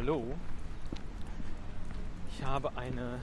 Hallo. 0.00 0.24
Ich 2.30 2.42
habe 2.42 2.74
eine 2.74 3.18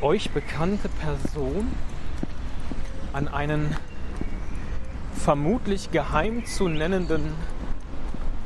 euch 0.00 0.30
bekannte 0.30 0.88
Person 0.88 1.70
an 3.12 3.28
einen 3.28 3.76
vermutlich 5.14 5.90
geheim 5.90 6.46
zu 6.46 6.68
nennenden 6.68 7.34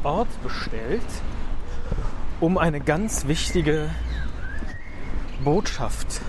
Ort 0.03 0.43
bestellt, 0.43 1.07
um 2.41 2.59
eine 2.59 2.81
ganz 2.81 3.29
wichtige 3.29 3.91
Botschaft 5.45 6.23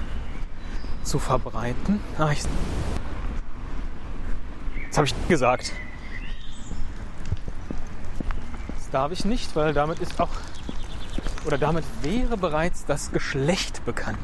zu 1.01 1.17
verbreiten. 1.17 2.01
Ah, 2.19 2.29
ich, 2.31 2.43
das 4.89 4.97
habe 4.97 5.07
ich 5.07 5.27
gesagt. 5.27 5.73
Das 8.75 8.78
darf 8.91 9.11
ich 9.11 9.25
nicht, 9.25 9.55
weil 9.55 9.73
damit 9.73 9.99
ist 9.99 10.19
auch 10.19 10.29
oder 11.45 11.57
damit 11.57 11.85
wäre 12.01 12.37
bereits 12.37 12.85
das 12.85 13.11
Geschlecht 13.11 13.85
bekannt. 13.85 14.19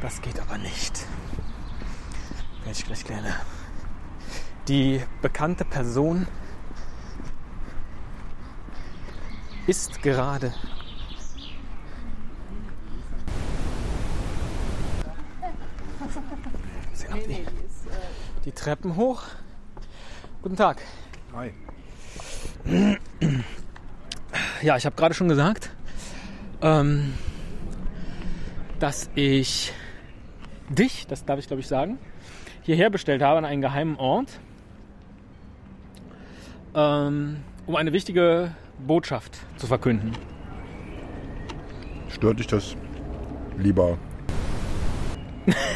Das 0.00 0.22
geht 0.22 0.40
aber 0.40 0.58
nicht. 0.58 1.06
Werde 2.64 2.78
ich 2.78 2.84
gleich 2.84 3.04
klären. 3.04 3.26
Die 4.68 5.02
bekannte 5.22 5.64
Person 5.64 6.26
ist 9.66 10.02
gerade 10.02 10.52
die, 17.26 17.46
die 18.44 18.52
Treppen 18.52 18.96
hoch. 18.96 19.22
Guten 20.42 20.56
Tag. 20.56 20.82
Hi. 21.34 21.52
Ja, 24.62 24.76
ich 24.76 24.86
habe 24.86 24.96
gerade 24.96 25.14
schon 25.14 25.28
gesagt, 25.28 25.70
ähm, 26.62 27.14
dass 28.80 29.08
ich 29.14 29.72
dich, 30.68 31.06
das 31.06 31.24
darf 31.24 31.38
ich 31.38 31.46
glaube 31.46 31.60
ich 31.60 31.68
sagen, 31.68 31.98
hierher 32.62 32.90
bestellt 32.90 33.22
habe 33.22 33.38
an 33.38 33.44
einen 33.44 33.62
geheimen 33.62 33.96
Ort, 33.96 34.40
ähm, 36.74 37.36
um 37.66 37.76
eine 37.76 37.92
wichtige 37.92 38.52
Botschaft 38.84 39.38
zu 39.56 39.66
verkünden. 39.66 40.12
Stört 42.08 42.40
dich 42.40 42.48
das 42.48 42.74
lieber, 43.58 43.96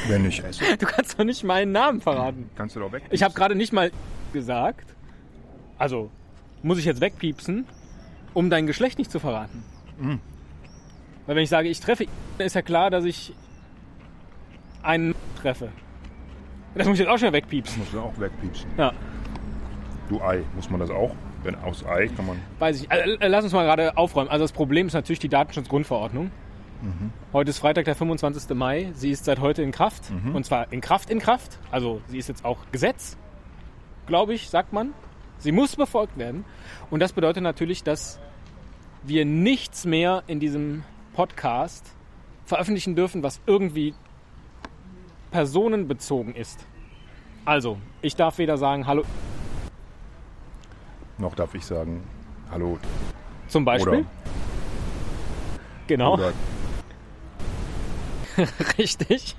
wenn 0.08 0.24
ich 0.24 0.42
esse? 0.42 0.64
Du 0.78 0.86
kannst 0.86 1.18
doch 1.18 1.24
nicht 1.24 1.44
meinen 1.44 1.70
Namen 1.72 2.00
verraten. 2.00 2.50
Kannst 2.56 2.74
du 2.74 2.80
doch 2.80 2.90
weg? 2.90 3.04
Ich 3.10 3.22
habe 3.22 3.34
gerade 3.34 3.54
nicht 3.54 3.72
mal 3.72 3.92
gesagt, 4.32 4.92
also 5.78 6.10
muss 6.62 6.78
ich 6.78 6.84
jetzt 6.84 7.00
wegpiepsen, 7.00 7.66
um 8.34 8.50
dein 8.50 8.66
Geschlecht 8.66 8.98
nicht 8.98 9.10
zu 9.10 9.18
verraten. 9.20 9.62
Mhm. 9.98 10.20
Weil 11.26 11.36
wenn 11.36 11.42
ich 11.44 11.50
sage, 11.50 11.68
ich 11.68 11.80
treffe, 11.80 12.06
dann 12.38 12.46
ist 12.46 12.54
ja 12.54 12.62
klar, 12.62 12.90
dass 12.90 13.04
ich 13.04 13.34
einen 14.82 15.14
treffe. 15.40 15.68
Das 16.74 16.86
muss 16.86 16.94
ich 16.94 17.00
jetzt 17.00 17.08
auch 17.12 17.18
schnell 17.18 17.32
wegpiepsen. 17.32 17.78
Musst 17.80 17.92
du 17.92 18.00
auch 18.00 18.18
wegpiepsen. 18.18 18.68
Ja, 18.78 18.92
Du 20.08 20.20
Ei, 20.20 20.42
muss 20.54 20.68
man 20.68 20.80
das 20.80 20.90
auch? 20.90 21.14
Wenn 21.42 21.54
aus 21.56 21.84
Ei 21.86 22.08
kann 22.08 22.26
man. 22.26 22.38
weiß 22.58 22.82
ich. 22.82 22.90
Also, 22.90 23.12
äh, 23.18 23.28
lass 23.28 23.44
uns 23.44 23.52
mal 23.52 23.64
gerade 23.64 23.96
aufräumen. 23.96 24.28
Also 24.28 24.44
das 24.44 24.52
Problem 24.52 24.86
ist 24.88 24.92
natürlich 24.92 25.20
die 25.20 25.28
Datenschutzgrundverordnung. 25.28 26.30
Heute 27.32 27.50
ist 27.50 27.58
Freitag, 27.60 27.84
der 27.84 27.94
25. 27.94 28.54
Mai. 28.56 28.90
Sie 28.94 29.10
ist 29.10 29.24
seit 29.24 29.38
heute 29.38 29.62
in 29.62 29.70
Kraft. 29.70 30.12
Und 30.34 30.44
zwar 30.44 30.72
in 30.72 30.80
Kraft, 30.80 31.10
in 31.10 31.20
Kraft. 31.20 31.58
Also 31.70 32.00
sie 32.08 32.18
ist 32.18 32.28
jetzt 32.28 32.44
auch 32.44 32.58
Gesetz, 32.72 33.16
glaube 34.06 34.34
ich, 34.34 34.50
sagt 34.50 34.72
man. 34.72 34.92
Sie 35.42 35.50
muss 35.50 35.74
befolgt 35.74 36.16
werden. 36.18 36.44
Und 36.90 37.00
das 37.00 37.12
bedeutet 37.12 37.42
natürlich, 37.42 37.82
dass 37.82 38.20
wir 39.02 39.24
nichts 39.24 39.84
mehr 39.84 40.22
in 40.28 40.38
diesem 40.38 40.84
Podcast 41.14 41.84
veröffentlichen 42.44 42.94
dürfen, 42.94 43.24
was 43.24 43.40
irgendwie 43.46 43.94
personenbezogen 45.32 46.36
ist. 46.36 46.64
Also, 47.44 47.78
ich 48.02 48.14
darf 48.14 48.38
weder 48.38 48.56
sagen 48.56 48.86
Hallo 48.86 49.02
Noch 51.18 51.34
darf 51.34 51.54
ich 51.54 51.64
sagen, 51.66 52.04
hallo. 52.50 52.78
zum 53.48 53.64
Beispiel. 53.64 54.06
genau, 55.88 56.14
Oder, 56.14 56.32
richtig. 58.78 59.34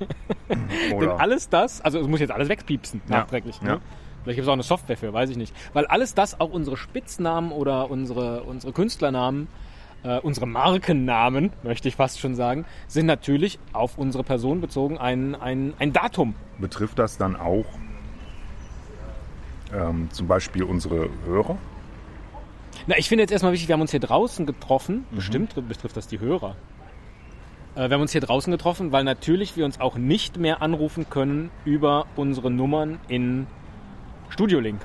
Denn 0.49 0.93
oder 0.93 1.19
alles 1.21 1.47
das, 1.47 1.79
also 1.79 1.99
es 1.99 2.07
muss 2.07 2.19
jetzt 2.19 2.31
alles 2.31 2.49
wegpiepsen, 2.49 3.01
Ja, 3.07 3.19
nachträglich. 3.19 3.61
Ne? 3.61 3.69
ja. 3.69 3.79
Vielleicht 4.23 4.37
gibt 4.37 4.45
es 4.45 4.49
auch 4.49 4.53
eine 4.53 4.63
Software 4.63 4.97
für, 4.97 5.13
weiß 5.13 5.29
ich 5.29 5.37
nicht. 5.37 5.53
Weil 5.73 5.85
alles 5.85 6.13
das, 6.13 6.39
auch 6.39 6.51
unsere 6.51 6.77
Spitznamen 6.77 7.51
oder 7.51 7.89
unsere, 7.89 8.43
unsere 8.43 8.71
Künstlernamen, 8.71 9.47
äh, 10.03 10.19
unsere 10.19 10.47
Markennamen, 10.47 11.51
möchte 11.63 11.87
ich 11.87 11.95
fast 11.95 12.19
schon 12.19 12.35
sagen, 12.35 12.65
sind 12.87 13.05
natürlich 13.05 13.59
auf 13.73 13.97
unsere 13.97 14.23
Person 14.23 14.61
bezogen 14.61 14.97
ein, 14.97 15.35
ein, 15.35 15.73
ein 15.79 15.93
Datum. 15.93 16.35
betrifft 16.57 16.99
das 16.99 17.17
dann 17.17 17.35
auch 17.35 17.65
ähm, 19.73 20.09
zum 20.11 20.27
Beispiel 20.27 20.63
unsere 20.63 21.09
Hörer? 21.25 21.57
Na, 22.87 22.97
ich 22.97 23.09
finde 23.09 23.23
jetzt 23.23 23.31
erstmal 23.31 23.53
wichtig, 23.53 23.67
wir 23.69 23.73
haben 23.73 23.81
uns 23.81 23.91
hier 23.91 23.99
draußen 23.99 24.45
getroffen. 24.45 25.05
Mhm. 25.09 25.15
Bestimmt 25.15 25.67
betrifft 25.67 25.97
das 25.97 26.07
die 26.07 26.19
Hörer. 26.19 26.55
Äh, 27.75 27.89
wir 27.89 27.95
haben 27.95 28.01
uns 28.01 28.11
hier 28.11 28.21
draußen 28.21 28.51
getroffen, 28.51 28.91
weil 28.91 29.03
natürlich 29.03 29.55
wir 29.57 29.65
uns 29.65 29.79
auch 29.79 29.97
nicht 29.97 30.37
mehr 30.37 30.61
anrufen 30.61 31.09
können 31.09 31.49
über 31.65 32.05
unsere 32.15 32.51
Nummern 32.51 32.99
in 33.07 33.47
Studio 34.33 34.59
Link. 34.59 34.81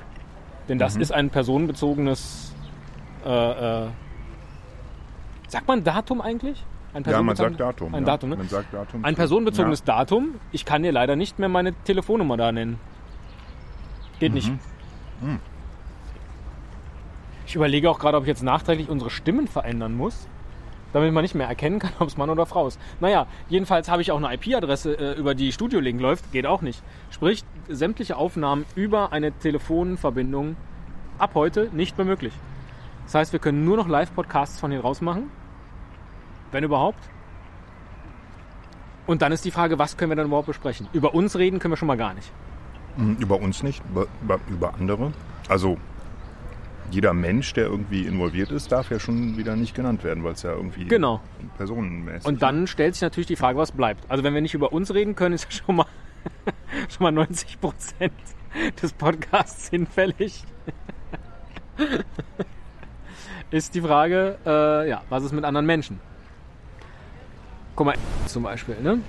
Denn 0.67 0.77
das 0.77 0.95
Mhm. 0.95 1.01
ist 1.01 1.11
ein 1.11 1.29
personenbezogenes. 1.31 2.53
Äh, 3.25 3.29
äh, 3.85 3.87
sagt 5.47 5.67
man 5.67 5.83
Datum 5.83 6.21
eigentlich? 6.21 6.63
Ein 6.93 7.03
Ja, 7.03 7.21
man 7.23 7.35
sagt 7.35 7.59
Datum. 7.59 7.93
Ein 7.95 8.01
ja. 8.03 8.05
Datum, 8.05 8.29
ne? 8.29 8.35
Man 8.37 8.47
sagt 8.47 8.73
Datum. 8.73 9.03
Ein 9.03 9.15
personenbezogenes 9.15 9.79
Ja. 9.79 9.85
Datum. 9.97 10.35
Ich 10.51 10.65
kann 10.65 10.83
dir 10.83 10.91
leider 10.91 11.15
nicht 11.15 11.39
mehr 11.39 11.49
meine 11.49 11.73
Telefonnummer 11.83 12.37
da 12.37 12.51
nennen. 12.51 12.79
Geht 14.19 14.33
nicht. 14.33 14.49
Mhm. 15.21 15.39
Ich 17.47 17.55
überlege 17.55 17.89
auch 17.89 17.97
gerade, 17.99 18.17
ob 18.17 18.23
ich 18.23 18.27
jetzt 18.27 18.43
nachträglich 18.43 18.89
unsere 18.89 19.09
Stimmen 19.09 19.47
verändern 19.47 19.95
muss, 19.97 20.27
damit 20.93 21.13
man 21.13 21.23
nicht 21.23 21.35
mehr 21.35 21.47
erkennen 21.47 21.79
kann, 21.79 21.91
ob 21.99 22.07
es 22.07 22.17
Mann 22.17 22.29
oder 22.29 22.45
Frau 22.45 22.67
ist. 22.67 22.79
Naja, 22.99 23.27
jedenfalls 23.47 23.89
habe 23.89 24.01
ich 24.01 24.11
auch 24.11 24.21
eine 24.21 24.33
IP-Adresse, 24.33 24.93
äh, 24.97 25.13
über 25.13 25.35
die 25.35 25.51
Studio 25.51 25.79
Link 25.79 25.99
läuft. 26.01 26.31
Geht 26.31 26.45
auch 26.45 26.61
nicht. 26.61 26.81
Sprich, 27.09 27.43
sämtliche 27.67 28.17
Aufnahmen 28.17 28.65
über 28.75 29.11
eine 29.11 29.31
Telefonverbindung 29.31 30.55
ab 31.17 31.31
heute 31.35 31.69
nicht 31.73 31.97
mehr 31.97 32.05
möglich. 32.05 32.33
Das 33.05 33.15
heißt, 33.15 33.33
wir 33.33 33.39
können 33.39 33.65
nur 33.65 33.77
noch 33.77 33.87
Live-Podcasts 33.87 34.59
von 34.59 34.71
hier 34.71 34.81
raus 34.81 35.01
machen. 35.01 35.31
Wenn 36.51 36.63
überhaupt. 36.63 36.99
Und 39.07 39.21
dann 39.23 39.31
ist 39.31 39.43
die 39.45 39.51
Frage, 39.51 39.79
was 39.79 39.97
können 39.97 40.11
wir 40.11 40.15
dann 40.15 40.27
überhaupt 40.27 40.47
besprechen? 40.47 40.87
Über 40.93 41.15
uns 41.15 41.35
reden 41.35 41.59
können 41.59 41.71
wir 41.71 41.77
schon 41.77 41.87
mal 41.87 41.97
gar 41.97 42.13
nicht. 42.13 42.31
Mhm, 42.97 43.17
Über 43.19 43.39
uns 43.41 43.63
nicht, 43.63 43.81
über, 43.89 44.39
über 44.47 44.73
andere. 44.75 45.11
Also 45.47 45.77
jeder 46.91 47.13
Mensch, 47.13 47.53
der 47.53 47.65
irgendwie 47.65 48.03
involviert 48.03 48.51
ist, 48.51 48.71
darf 48.71 48.91
ja 48.91 48.99
schon 48.99 49.37
wieder 49.37 49.55
nicht 49.55 49.75
genannt 49.75 50.03
werden, 50.03 50.23
weil 50.23 50.33
es 50.33 50.43
ja 50.43 50.51
irgendwie 50.51 50.85
Genau. 50.85 51.21
personenmäßig 51.57 52.25
Und 52.25 52.41
dann 52.41 52.67
stellt 52.67 52.95
sich 52.95 53.01
natürlich 53.01 53.27
die 53.27 53.35
Frage, 53.35 53.57
was 53.57 53.71
bleibt. 53.71 54.09
Also 54.09 54.23
wenn 54.23 54.33
wir 54.33 54.41
nicht 54.41 54.53
über 54.53 54.73
uns 54.73 54.93
reden 54.93 55.15
können, 55.15 55.35
ist 55.35 55.45
ja 55.45 55.51
schon 55.51 55.77
mal, 55.77 55.85
schon 56.89 57.03
mal 57.03 57.11
90 57.11 57.59
Prozent 57.59 58.13
des 58.81 58.93
Podcasts 58.93 59.69
hinfällig. 59.69 60.43
ist 63.51 63.75
die 63.75 63.81
Frage, 63.81 64.37
äh, 64.45 64.89
ja, 64.89 65.01
was 65.09 65.23
ist 65.23 65.31
mit 65.31 65.43
anderen 65.43 65.65
Menschen? 65.65 65.99
Guck 67.75 67.87
mal, 67.87 67.95
zum 68.25 68.43
Beispiel, 68.43 68.75
ne? 68.81 68.99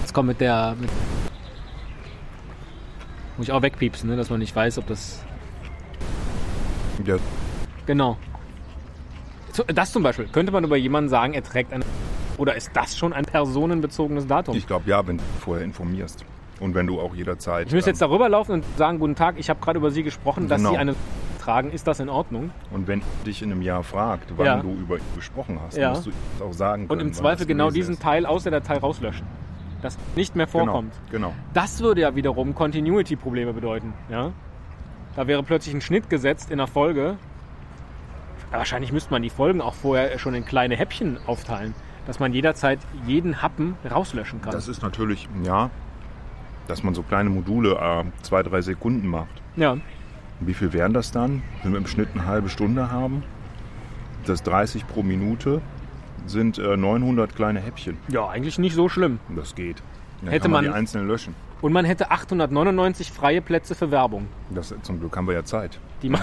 Jetzt 0.00 0.12
kommt 0.12 0.28
mit 0.28 0.40
der... 0.40 0.76
Mit 0.78 0.90
muss 3.36 3.48
ich 3.48 3.52
auch 3.52 3.62
wegpiepsen, 3.62 4.10
ne? 4.10 4.16
dass 4.16 4.28
man 4.28 4.38
nicht 4.38 4.54
weiß, 4.54 4.76
ob 4.76 4.86
das 4.86 5.24
Ja, 7.06 7.16
Genau. 7.86 8.16
Das 9.74 9.92
zum 9.92 10.02
Beispiel. 10.02 10.26
Könnte 10.28 10.52
man 10.52 10.64
über 10.64 10.76
jemanden 10.76 11.08
sagen, 11.10 11.34
er 11.34 11.42
trägt 11.42 11.72
ein. 11.72 11.84
Oder 12.38 12.54
ist 12.54 12.70
das 12.74 12.96
schon 12.96 13.12
ein 13.12 13.24
personenbezogenes 13.24 14.26
Datum? 14.26 14.56
ich 14.56 14.66
glaube 14.66 14.88
ja, 14.88 15.06
wenn 15.06 15.18
du 15.18 15.24
vorher 15.40 15.64
informierst. 15.64 16.24
Und 16.60 16.74
wenn 16.74 16.86
du 16.86 17.00
auch 17.00 17.14
jederzeit. 17.14 17.66
Ich 17.68 17.72
müsste 17.72 17.90
ähm, 17.90 17.94
jetzt 17.94 18.02
darüber 18.02 18.28
laufen 18.28 18.52
und 18.52 18.64
sagen, 18.76 18.98
guten 18.98 19.14
Tag, 19.14 19.36
ich 19.38 19.48
habe 19.50 19.60
gerade 19.60 19.78
über 19.78 19.90
Sie 19.90 20.02
gesprochen, 20.02 20.46
dass 20.48 20.58
Genau. 20.58 20.70
Sie 20.70 20.76
eine 20.78 20.94
tragen. 21.40 21.70
Ist 21.70 21.86
das 21.86 22.00
in 22.00 22.08
Ordnung? 22.10 22.50
Und 22.70 22.86
wenn 22.86 23.02
dich 23.26 23.42
in 23.42 23.50
einem 23.50 23.62
Jahr 23.62 23.82
fragt, 23.82 24.32
wann 24.36 24.46
Ja. 24.46 24.56
du 24.60 24.70
über 24.72 24.96
ihn 24.96 25.02
gesprochen 25.16 25.58
hast, 25.64 25.76
Ja. 25.78 25.90
musst 25.90 26.06
du 26.06 26.10
auch 26.44 26.52
sagen 26.52 26.82
Und 26.82 26.88
können. 26.88 27.00
im 27.00 27.06
wann 27.08 27.14
Zweifel 27.14 27.46
genau 27.46 27.70
diesen 27.70 27.94
ist. 27.94 28.02
Teil 28.02 28.26
aus 28.26 28.42
der 28.44 28.52
Datei 28.52 28.76
rauslöschen. 28.76 29.26
Das 29.82 29.96
nicht 30.16 30.36
mehr 30.36 30.46
vorkommt. 30.46 30.92
Genau, 31.10 31.28
genau. 31.28 31.40
Das 31.54 31.80
würde 31.80 32.02
ja 32.02 32.14
wiederum 32.14 32.54
Continuity-Probleme 32.54 33.54
bedeuten. 33.54 33.94
Ja? 34.10 34.32
Da 35.16 35.26
wäre 35.26 35.42
plötzlich 35.42 35.74
ein 35.74 35.80
Schnitt 35.80 36.08
gesetzt 36.10 36.50
in 36.50 36.58
der 36.58 36.66
Folge. 36.66 37.16
Wahrscheinlich 38.50 38.92
müsste 38.92 39.10
man 39.12 39.22
die 39.22 39.30
Folgen 39.30 39.60
auch 39.60 39.74
vorher 39.74 40.18
schon 40.18 40.34
in 40.34 40.44
kleine 40.44 40.76
Häppchen 40.76 41.18
aufteilen, 41.26 41.74
dass 42.06 42.18
man 42.18 42.32
jederzeit 42.32 42.80
jeden 43.06 43.42
Happen 43.42 43.76
rauslöschen 43.88 44.40
kann. 44.42 44.52
Das 44.52 44.66
ist 44.68 44.82
natürlich, 44.82 45.28
ja, 45.44 45.70
dass 46.66 46.82
man 46.82 46.94
so 46.94 47.02
kleine 47.02 47.30
Module, 47.30 47.74
äh, 47.76 48.04
zwei, 48.22 48.42
drei 48.42 48.60
Sekunden 48.62 49.06
macht. 49.08 49.42
ja. 49.56 49.76
Wie 50.42 50.54
viel 50.54 50.72
wären 50.72 50.94
das 50.94 51.12
dann? 51.12 51.42
Wenn 51.62 51.72
wir 51.72 51.78
im 51.78 51.86
Schnitt 51.86 52.08
eine 52.14 52.24
halbe 52.24 52.48
Stunde 52.48 52.90
haben, 52.90 53.22
das 54.24 54.42
30 54.42 54.86
pro 54.88 55.02
Minute 55.02 55.60
sind 56.24 56.56
äh, 56.58 56.78
900 56.78 57.36
kleine 57.36 57.60
Häppchen. 57.60 57.98
Ja, 58.08 58.26
eigentlich 58.26 58.58
nicht 58.58 58.74
so 58.74 58.88
schlimm. 58.88 59.18
Das 59.36 59.54
geht. 59.54 59.82
Dann 60.22 60.30
Hätte 60.30 60.44
kann 60.44 60.50
man, 60.52 60.64
man- 60.64 60.72
die 60.72 60.78
einzelnen 60.78 61.08
löschen. 61.08 61.34
Und 61.62 61.72
man 61.72 61.84
hätte 61.84 62.10
899 62.10 63.12
freie 63.12 63.42
Plätze 63.42 63.74
für 63.74 63.90
Werbung. 63.90 64.28
Das, 64.50 64.74
zum 64.82 64.98
Glück 64.98 65.16
haben 65.16 65.26
wir 65.26 65.34
ja 65.34 65.44
Zeit. 65.44 65.78
Die 66.02 66.08
ma 66.08 66.20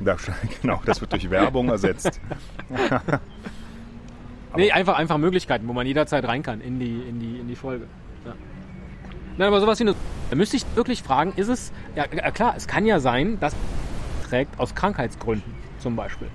Da, 0.00 0.16
genau, 0.62 0.80
das 0.84 1.00
wird 1.00 1.12
durch 1.12 1.30
Werbung 1.30 1.68
ersetzt. 1.68 2.20
nee, 4.56 4.72
einfach, 4.72 4.96
einfach 4.96 5.18
Möglichkeiten, 5.18 5.68
wo 5.68 5.72
man 5.72 5.86
jederzeit 5.86 6.26
rein 6.26 6.42
kann 6.42 6.60
in 6.60 6.80
die, 6.80 7.00
in 7.08 7.20
die, 7.20 7.38
in 7.38 7.48
die 7.48 7.56
Folge. 7.56 7.86
Ja. 8.24 8.34
Nein, 9.36 9.48
aber 9.48 9.60
sowas 9.60 9.78
wie 9.78 9.84
eine. 9.84 9.94
Da 10.30 10.36
müsste 10.36 10.56
ich 10.56 10.64
wirklich 10.74 11.02
fragen, 11.02 11.32
ist 11.36 11.48
es. 11.48 11.72
Ja, 11.94 12.06
ja, 12.12 12.30
klar, 12.30 12.54
es 12.56 12.66
kann 12.66 12.86
ja 12.86 12.98
sein, 12.98 13.38
dass 13.40 13.54
trägt 14.28 14.58
aus 14.58 14.74
Krankheitsgründen 14.74 15.54
zum 15.78 15.96
Beispiel. 15.96 16.28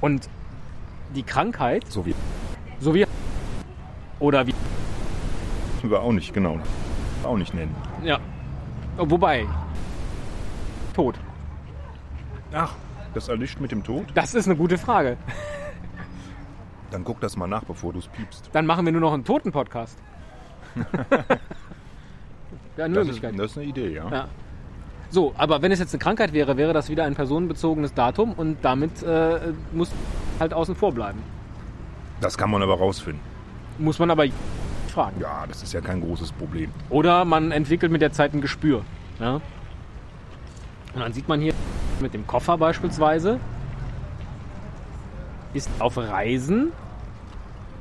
Und 0.00 0.28
die 1.14 1.22
Krankheit, 1.22 1.84
So 1.88 2.06
wie 2.06 2.14
so 2.80 2.94
wie. 2.94 3.06
Oder 4.18 4.46
wie. 4.46 4.54
Wir 5.88 6.02
auch 6.02 6.12
nicht, 6.12 6.34
genau. 6.34 6.58
Auch 7.24 7.36
nicht 7.36 7.54
nennen. 7.54 7.74
Ja. 8.02 8.18
Wobei. 8.98 9.46
Tod. 10.94 11.18
Ach, 12.52 12.74
das 13.14 13.28
erlischt 13.28 13.60
mit 13.60 13.70
dem 13.70 13.84
Tod? 13.84 14.04
Das 14.14 14.34
ist 14.34 14.46
eine 14.46 14.56
gute 14.56 14.76
Frage. 14.76 15.16
Dann 16.90 17.04
guck 17.04 17.20
das 17.20 17.36
mal 17.36 17.46
nach, 17.46 17.62
bevor 17.64 17.92
du 17.92 18.00
es 18.00 18.08
piepst. 18.08 18.50
Dann 18.52 18.66
machen 18.66 18.84
wir 18.84 18.90
nur 18.92 19.00
noch 19.00 19.12
einen 19.12 19.24
Toten-Podcast. 19.24 19.96
Wäre 20.74 20.86
eine 22.76 22.94
Das 22.94 23.06
ist, 23.06 23.12
Möglichkeit. 23.22 23.38
das 23.38 23.52
ist 23.52 23.58
eine 23.58 23.66
Idee, 23.66 23.94
ja. 23.94 24.08
Ja. 24.10 24.28
So, 25.10 25.32
aber 25.36 25.62
wenn 25.62 25.72
es 25.72 25.78
jetzt 25.78 25.92
eine 25.94 25.98
Krankheit 26.00 26.32
wäre, 26.32 26.56
wäre 26.56 26.72
das 26.72 26.88
wieder 26.88 27.04
ein 27.04 27.14
personenbezogenes 27.14 27.94
Datum 27.94 28.32
und 28.32 28.58
damit 28.62 29.02
äh, 29.02 29.52
muss 29.72 29.90
halt 30.38 30.52
außen 30.52 30.74
vor 30.76 30.92
bleiben. 30.92 31.20
Das 32.20 32.36
kann 32.36 32.50
man 32.50 32.62
aber 32.62 32.78
rausfinden. 32.78 33.20
Muss 33.78 33.98
man 33.98 34.10
aber 34.10 34.24
fragen. 34.90 35.20
Ja, 35.20 35.44
das 35.48 35.62
ist 35.62 35.72
ja 35.72 35.80
kein 35.80 36.00
großes 36.00 36.32
Problem. 36.32 36.70
Oder 36.88 37.24
man 37.24 37.52
entwickelt 37.52 37.90
mit 37.92 38.02
der 38.02 38.12
Zeit 38.12 38.34
ein 38.34 38.40
Gespür. 38.40 38.82
Ja? 39.18 39.34
Und 40.94 41.00
dann 41.00 41.12
sieht 41.12 41.28
man 41.28 41.40
hier 41.40 41.54
mit 42.00 42.14
dem 42.14 42.26
Koffer 42.26 42.58
beispielsweise, 42.58 43.38
ist 45.54 45.68
auf 45.78 45.96
Reisen. 45.96 46.72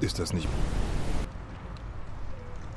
Ist 0.01 0.19
das 0.19 0.33
nicht? 0.33 0.47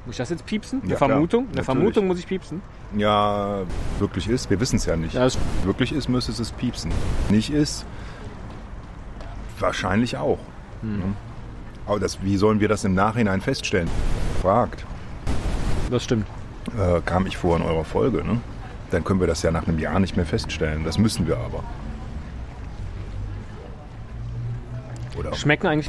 Muss 0.05 0.15
ich 0.15 0.19
das 0.19 0.31
jetzt 0.31 0.47
piepsen? 0.47 0.81
Eine 0.83 0.91
Ja, 0.93 0.97
klar. 0.97 1.11
Vermutung? 1.11 1.47
Eine. 1.53 1.63
Vermutung 1.63 2.07
muss 2.09 2.19
ich 2.19 2.27
piepsen. 2.27 2.61
Ja, 2.97 3.61
wirklich 4.01 4.29
ist. 4.29 4.51
Wir 4.51 4.59
wissen 4.59 4.77
es 4.77 4.87
ja 4.87 4.97
nicht. 4.97 5.15
Ja, 5.15 5.29
Wirklich 5.65 5.93
ist, 5.93 6.09
müsste 6.09 6.33
es 6.33 6.51
piepsen. 6.53 6.91
Nicht 7.31 7.51
ist, 7.51 7.87
wahrscheinlich 9.61 10.17
auch. 10.17 10.41
Ne? 10.83 11.15
Aber 11.87 12.01
das, 12.01 12.23
wie 12.23 12.37
sollen 12.37 12.59
wir 12.59 12.69
das 12.69 12.85
im 12.85 12.95
Nachhinein 12.95 13.41
feststellen? 13.41 13.89
Fragt. 14.43 14.85
das 15.89 16.03
stimmt. 16.03 16.27
Äh, 16.77 17.01
kam 17.03 17.29
ich 17.29 17.37
vor 17.37 17.57
in 17.57 17.63
eurer 17.63 17.85
Folge, 17.85 18.25
ne? 18.25 18.41
Dann 18.91 19.05
können 19.05 19.21
wir 19.21 19.29
das 19.29 19.43
ja 19.43 19.53
nach 19.53 19.69
einem 19.69 19.79
Jahr 19.79 20.01
nicht 20.01 20.17
mehr 20.17 20.27
feststellen. 20.27 20.83
Das 20.83 20.99
müssen 20.99 21.29
wir 21.29 21.37
aber. 21.37 21.63
Oder 25.17 25.33
Schmecken 25.35 25.69
eigentlich. 25.69 25.89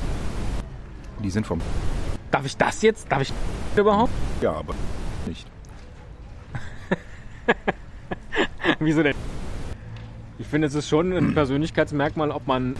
die 1.23 1.31
sind 1.31 1.47
vom. 1.47 1.61
Darf 2.29 2.45
ich 2.45 2.55
das 2.55 2.83
jetzt? 2.83 3.11
Darf 3.11 3.23
ich 3.23 3.33
überhaupt? 3.75 4.13
Ja, 4.39 4.51
aber 4.51 4.75
nicht. 5.25 5.47
Wieso 8.79 9.01
denn? 9.01 9.15
Ich 10.37 10.45
finde, 10.45 10.67
es 10.67 10.75
ist 10.75 10.87
schon 10.87 11.11
ein 11.11 11.33
Persönlichkeitsmerkmal, 11.33 12.29
ob 12.29 12.45
man 12.45 12.75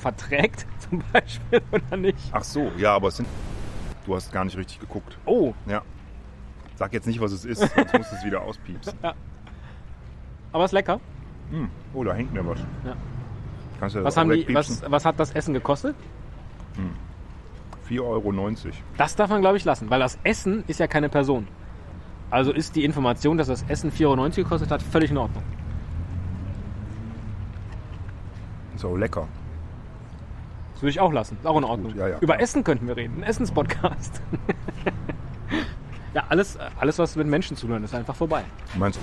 verträgt 0.00 0.66
zum 0.88 1.02
Beispiel 1.12 1.62
oder 1.72 1.96
nicht. 1.96 2.18
Ach 2.30 2.44
so, 2.44 2.70
ja, 2.78 2.94
aber 2.94 3.08
es 3.08 3.16
sind. 3.16 3.28
Du 4.06 4.14
hast 4.14 4.32
gar 4.32 4.44
nicht 4.44 4.56
richtig 4.56 4.80
geguckt. 4.80 5.18
Oh, 5.26 5.54
Ja. 5.66 5.82
Sag 6.76 6.94
jetzt 6.94 7.06
nicht, 7.06 7.20
was 7.20 7.32
es 7.32 7.44
ist, 7.44 7.58
sonst 7.60 7.92
musst 7.92 8.10
du 8.10 8.16
es 8.16 8.24
wieder 8.24 8.40
auspiepsen. 8.40 8.94
aber 10.52 10.64
ist 10.64 10.72
lecker. 10.72 10.98
Hm. 11.50 11.68
Oh, 11.92 12.02
da 12.04 12.14
hängt 12.14 12.32
mir 12.32 12.46
was. 12.46 12.58
Ja. 12.86 12.96
Kannst 13.78 13.96
du 13.96 14.04
Was, 14.04 14.16
haben 14.16 14.30
die, 14.30 14.54
was, 14.54 14.82
was 14.90 15.04
hat 15.04 15.20
das 15.20 15.32
Essen 15.32 15.52
gekostet? 15.52 15.94
4,90 17.88 18.00
Euro. 18.00 18.32
Das 18.96 19.16
darf 19.16 19.28
man, 19.28 19.40
glaube 19.42 19.56
ich, 19.56 19.64
lassen, 19.64 19.90
weil 19.90 20.00
das 20.00 20.18
Essen 20.22 20.64
ist 20.68 20.80
ja 20.80 20.86
keine 20.86 21.08
Person. 21.08 21.48
Also 22.30 22.52
ist 22.52 22.76
die 22.76 22.84
Information, 22.84 23.36
dass 23.36 23.48
das 23.48 23.64
Essen 23.68 23.90
4,90 23.90 24.06
Euro 24.06 24.30
gekostet 24.30 24.70
hat, 24.70 24.82
völlig 24.82 25.10
in 25.10 25.18
Ordnung. 25.18 25.42
So 28.76 28.96
lecker. 28.96 29.28
Das 30.80 30.84
würde 30.84 30.90
ich 30.92 31.00
auch 31.00 31.12
lassen. 31.12 31.36
Ist 31.36 31.46
auch 31.46 31.58
in 31.58 31.64
Ordnung. 31.64 31.92
Gut, 31.92 32.00
ja, 32.00 32.08
ja, 32.08 32.16
Über 32.20 32.32
klar. 32.32 32.40
Essen 32.40 32.64
könnten 32.64 32.88
wir 32.88 32.96
reden. 32.96 33.18
Ein 33.18 33.24
Essenspodcast. 33.24 34.22
ja, 36.14 36.24
alles, 36.30 36.58
alles, 36.78 36.98
was 36.98 37.16
mit 37.16 37.26
Menschen 37.26 37.54
zu 37.54 37.66
tun 37.66 37.84
ist 37.84 37.94
einfach 37.94 38.16
vorbei. 38.16 38.44
Du 38.72 38.78
meinst 38.78 38.98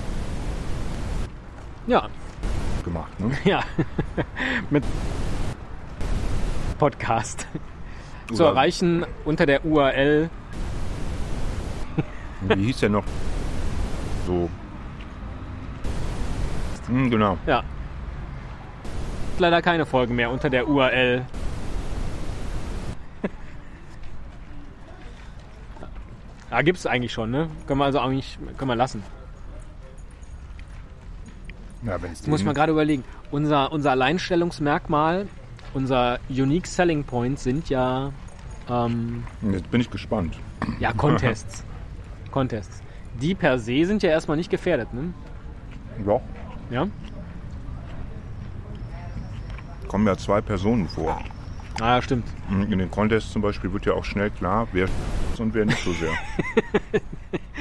Ja, 1.85 2.09
gemacht, 2.83 3.19
ne? 3.19 3.29
ja. 3.43 3.61
mit 4.71 4.83
Podcast. 6.79 7.45
zu 8.33 8.43
erreichen 8.43 9.05
unter 9.23 9.45
der 9.45 9.63
URL. 9.63 10.31
Wie 12.41 12.63
hieß 12.65 12.79
der 12.79 12.89
noch? 12.89 13.05
So. 14.25 14.49
Hm, 16.87 17.11
genau. 17.11 17.37
Ja. 17.45 17.61
Leider 19.37 19.61
keine 19.61 19.85
Folgen 19.85 20.15
mehr 20.15 20.31
unter 20.31 20.49
der 20.49 20.67
URL. 20.67 21.23
Ja, 26.51 26.61
gibt 26.61 26.77
es 26.77 26.85
eigentlich 26.85 27.11
schon, 27.11 27.31
ne? 27.31 27.49
Können 27.67 27.79
wir 27.79 27.85
also 27.85 27.99
eigentlich 27.99 28.37
können 28.57 28.69
wir 28.69 28.75
lassen. 28.75 29.03
Ja, 31.83 32.01
wenn 32.01 32.11
es 32.11 32.19
Jetzt 32.19 32.27
muss 32.27 32.39
ich 32.39 32.45
mal 32.45 32.53
gerade 32.53 32.71
überlegen. 32.71 33.03
Unser, 33.31 33.71
unser 33.71 33.91
Alleinstellungsmerkmal, 33.91 35.27
unser 35.73 36.19
Unique 36.29 36.67
Selling 36.67 37.03
Point 37.03 37.39
sind 37.39 37.69
ja, 37.69 38.11
ähm, 38.69 39.23
Jetzt 39.51 39.69
bin 39.69 39.81
ich 39.81 39.89
gespannt. 39.89 40.37
ja 40.79 40.93
Contests. 40.93 41.63
Contests. 42.31 42.81
Die 43.21 43.35
per 43.35 43.59
se 43.59 43.85
sind 43.85 44.03
ja 44.03 44.09
erstmal 44.09 44.37
nicht 44.37 44.49
gefährdet, 44.49 44.93
ne? 44.93 45.13
Doch. 46.05 46.21
Ja? 46.69 46.87
Kommen 49.87 50.05
ja 50.05 50.17
zwei 50.17 50.41
Personen 50.41 50.87
vor. 50.87 51.19
Ah, 51.79 52.01
stimmt. 52.01 52.25
In 52.49 52.79
den 52.79 52.89
Contests 52.89 53.31
zum 53.31 53.41
Beispiel 53.41 53.71
wird 53.71 53.85
ja 53.85 53.93
auch 53.93 54.03
schnell 54.05 54.31
klar, 54.31 54.67
wer 54.71 54.87
und 55.37 55.53
wer 55.53 55.65
nicht 55.65 55.83
so 55.83 55.93
sehr. 55.93 56.11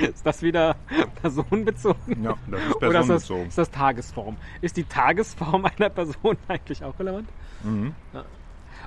Ist 0.11 0.25
das 0.25 0.43
wieder 0.43 0.77
personenbezogen? 1.21 2.23
Ja, 2.23 2.35
das 2.51 2.61
ist 2.63 2.77
Oder 2.77 3.01
ist 3.01 3.09
das, 3.09 3.27
personenbezogen. 3.27 3.47
ist 3.49 3.59
das 3.59 3.71
Tagesform? 3.71 4.37
Ist 4.63 4.77
die 4.77 4.85
Tagesform 4.85 5.65
einer 5.67 5.91
Person 5.91 6.37
eigentlich 6.49 6.83
auch 6.85 6.99
relevant? 6.99 7.29
Mhm. 7.65 7.95
Ja. 8.15 8.25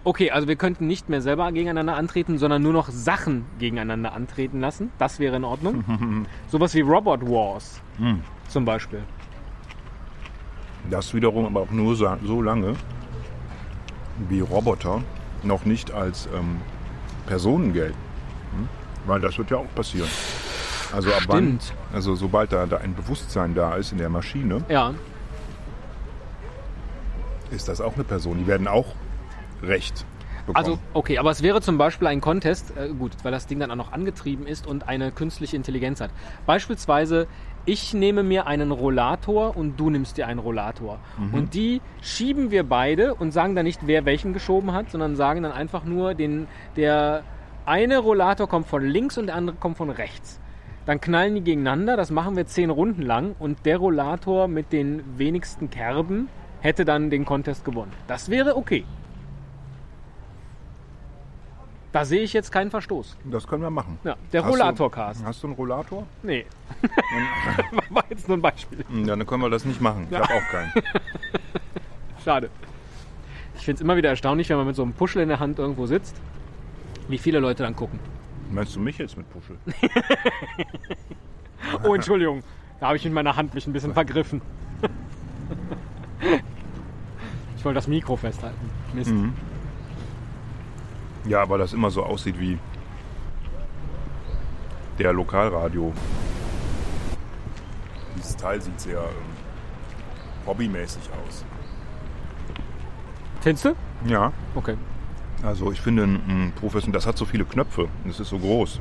Okay, 0.04 0.32
also 0.32 0.48
wir 0.48 0.56
könnten 0.56 0.88
nicht 0.88 1.10
mehr 1.10 1.22
selber 1.22 1.52
gegeneinander 1.52 1.96
antreten, 1.96 2.38
sondern 2.38 2.62
nur 2.62 2.74
noch 2.74 2.90
Sachen 2.90 3.46
gegeneinander 3.60 4.14
antreten 4.14 4.60
lassen. 4.62 4.92
Das 4.98 5.20
wäre 5.20 5.36
in 5.36 5.44
Ordnung. 5.44 6.26
Sowas 6.48 6.74
wie 6.74 6.82
Robot 6.82 7.22
Wars 7.28 7.82
Mhm. 7.98 8.22
zum 8.48 8.66
Beispiel. 8.66 9.04
Das 10.90 11.14
wiederum 11.14 11.46
aber 11.46 11.62
auch 11.62 11.72
nur 11.72 11.96
so 11.96 12.42
lange, 12.42 12.76
wie 14.30 14.40
Roboter 14.40 15.04
noch 15.44 15.66
nicht 15.66 15.92
als 15.92 16.28
ähm, 16.36 16.58
Personen 17.28 17.74
gelten. 17.74 17.98
Hm? 18.56 18.70
Weil 19.06 19.22
das 19.22 19.38
wird 19.38 19.52
ja 19.52 19.58
auch 19.58 19.76
passieren. 19.76 20.10
Also 20.92 21.14
ab 21.14 21.24
wann, 21.28 21.60
also 21.94 22.16
sobald 22.16 22.52
da, 22.52 22.66
da 22.66 22.78
ein 22.78 22.96
Bewusstsein 22.96 23.54
da 23.54 23.76
ist 23.76 23.92
in 23.92 24.00
der 24.00 24.10
Maschine, 24.10 24.64
Ja, 24.70 24.94
ist 27.52 27.68
das 27.68 27.82
auch 27.82 27.96
eine 27.96 28.04
Person. 28.04 28.40
Die 28.40 28.48
werden 28.48 28.68
auch 28.68 28.96
Recht 29.62 30.06
bekommen. 30.50 30.66
also 30.66 30.80
okay, 30.94 31.18
aber 31.18 31.32
es 31.32 31.42
wäre 31.42 31.62
zum 31.62 31.78
Beispiel 31.78 32.08
ein 32.08 32.22
Contest, 32.22 32.74
äh, 32.78 32.90
gut, 32.90 33.12
weil 33.24 33.32
das 33.32 33.48
Ding 33.48 33.60
dann 33.60 33.72
auch 33.72 33.76
noch 33.76 33.92
angetrieben 33.92 34.46
ist 34.46 34.68
und 34.68 34.88
eine 34.88 35.12
künstliche 35.12 35.56
Intelligenz 35.56 36.02
hat. 36.02 36.12
Beispielsweise, 36.46 37.28
ich 37.66 37.94
nehme 37.94 38.24
mir 38.24 38.48
einen 38.48 38.72
Rollator 38.72 39.56
und 39.56 39.80
du 39.80 39.90
nimmst 39.90 40.18
dir 40.18 40.28
einen 40.28 40.40
Rollator. 40.40 41.00
Und 41.32 41.54
die 41.54 41.82
schieben 42.02 42.52
wir 42.52 42.64
beide 42.64 43.14
und 43.14 43.32
sagen 43.32 43.56
dann 43.56 43.66
nicht, 43.66 43.82
wer 43.86 44.06
welchen 44.06 44.34
geschoben 44.34 44.74
hat, 44.74 44.90
sondern 44.90 45.16
sagen 45.16 45.44
dann 45.44 45.52
einfach 45.52 45.84
nur, 45.84 46.16
den, 46.16 46.48
der 46.76 47.24
eine 47.66 48.00
Rollator 48.00 48.48
kommt 48.48 48.68
von 48.68 48.84
links 48.84 49.18
und 49.18 49.28
der 49.28 49.36
andere 49.36 49.58
kommt 49.58 49.78
von 49.78 49.90
rechts. 49.90 50.40
Dann 50.86 51.00
knallen 51.00 51.36
die 51.36 51.42
gegeneinander, 51.42 51.98
das 51.98 52.10
machen 52.10 52.36
wir 52.36 52.48
zehn 52.48 52.72
Runden 52.72 53.04
lang 53.04 53.36
und 53.38 53.66
der 53.66 53.78
Rollator 53.78 54.48
mit 54.48 54.72
den 54.72 55.04
wenigsten 55.20 55.70
Kerben 55.70 56.30
hätte 56.62 56.86
dann 56.86 57.12
den 57.12 57.26
Contest 57.26 57.64
gewonnen. 57.64 57.92
Das 58.08 58.30
wäre 58.30 58.58
okay. 58.58 58.86
Da 61.92 62.06
sehe 62.06 62.22
ich 62.22 62.34
jetzt 62.34 62.52
keinen 62.52 62.70
Verstoß. 62.70 63.18
Das 63.26 63.48
können 63.48 63.64
wir 63.64 63.72
machen. 63.72 63.98
Ja, 64.04 64.16
der 64.32 64.44
Hast 64.44 64.50
du- 64.50 64.54
Rollatorcast. 64.54 65.24
Hast 65.26 65.42
du 65.42 65.48
einen 65.48 65.56
Rollator? 65.56 66.06
Nee. 66.22 66.46
War 67.90 68.04
jetzt 68.10 68.28
nur 68.28 68.38
ein 68.38 68.42
Beispiel. 68.42 68.86
Hm, 68.88 69.06
Ja, 69.08 69.16
dann 69.16 69.26
können 69.26 69.42
wir 69.42 69.50
das 69.50 69.66
nicht 69.66 69.82
machen. 69.82 70.06
Ich 70.06 70.12
Ja. 70.12 70.22
habe 70.22 70.34
auch 70.36 70.48
keinen. 70.52 70.72
Schade. 72.24 72.50
Ich 73.56 73.66
finde 73.66 73.78
es 73.78 73.82
immer 73.82 73.98
wieder 73.98 74.10
erstaunlich, 74.10 74.50
wenn 74.50 74.58
man 74.58 74.68
mit 74.68 74.76
so 74.76 74.84
einem 74.84 74.94
Puschel 74.94 75.22
in 75.24 75.30
der 75.30 75.40
Hand 75.40 75.58
irgendwo 75.58 75.88
sitzt, 75.88 76.16
wie 77.08 77.18
viele 77.18 77.40
Leute 77.40 77.64
dann 77.64 77.76
gucken. 77.76 78.00
Meinst 78.52 78.76
du 78.76 78.80
mich 78.80 78.98
jetzt 79.00 79.18
mit 79.18 79.28
Puschel? 79.32 79.58
Oh, 81.84 81.94
Entschuldigung. 81.94 82.42
Da 82.80 82.88
habe 82.88 82.98
ich 82.98 83.04
mit 83.04 83.14
meiner 83.14 83.36
Hand 83.36 83.54
mich 83.54 83.68
ein 83.68 83.74
bisschen 83.74 83.94
vergriffen. 83.94 84.42
Ich 87.58 87.66
wollte 87.66 87.76
das 87.76 87.88
Mikro 87.88 88.16
festhalten. 88.16 88.70
Mist. 88.94 89.12
Mhm. 89.12 89.34
Ja, 91.26 91.48
weil 91.50 91.60
das 91.60 91.74
immer 91.74 91.90
so 91.92 92.04
aussieht 92.04 92.40
wie 92.40 92.58
der 94.98 95.14
Lokalradio. 95.14 95.94
Dieses 98.16 98.36
Teil 98.36 98.62
sieht 98.62 98.80
sehr 98.80 99.00
ähm, 99.00 100.46
hobbymäßig 100.46 101.04
aus. 101.26 101.46
Findest 103.42 103.66
du? 103.66 103.76
Ja, 104.06 104.32
Okay. 104.56 104.76
also 105.44 105.72
ich 105.72 105.80
finde, 105.82 106.04
ein, 106.04 106.16
ein 106.28 106.54
Profession, 106.60 106.92
das 106.92 107.06
hat 107.06 107.18
so 107.18 107.26
viele 107.26 107.46
Knöpfe. 107.46 107.88
Es 108.08 108.20
ist 108.20 108.30
so 108.30 108.40
groß. 108.40 108.80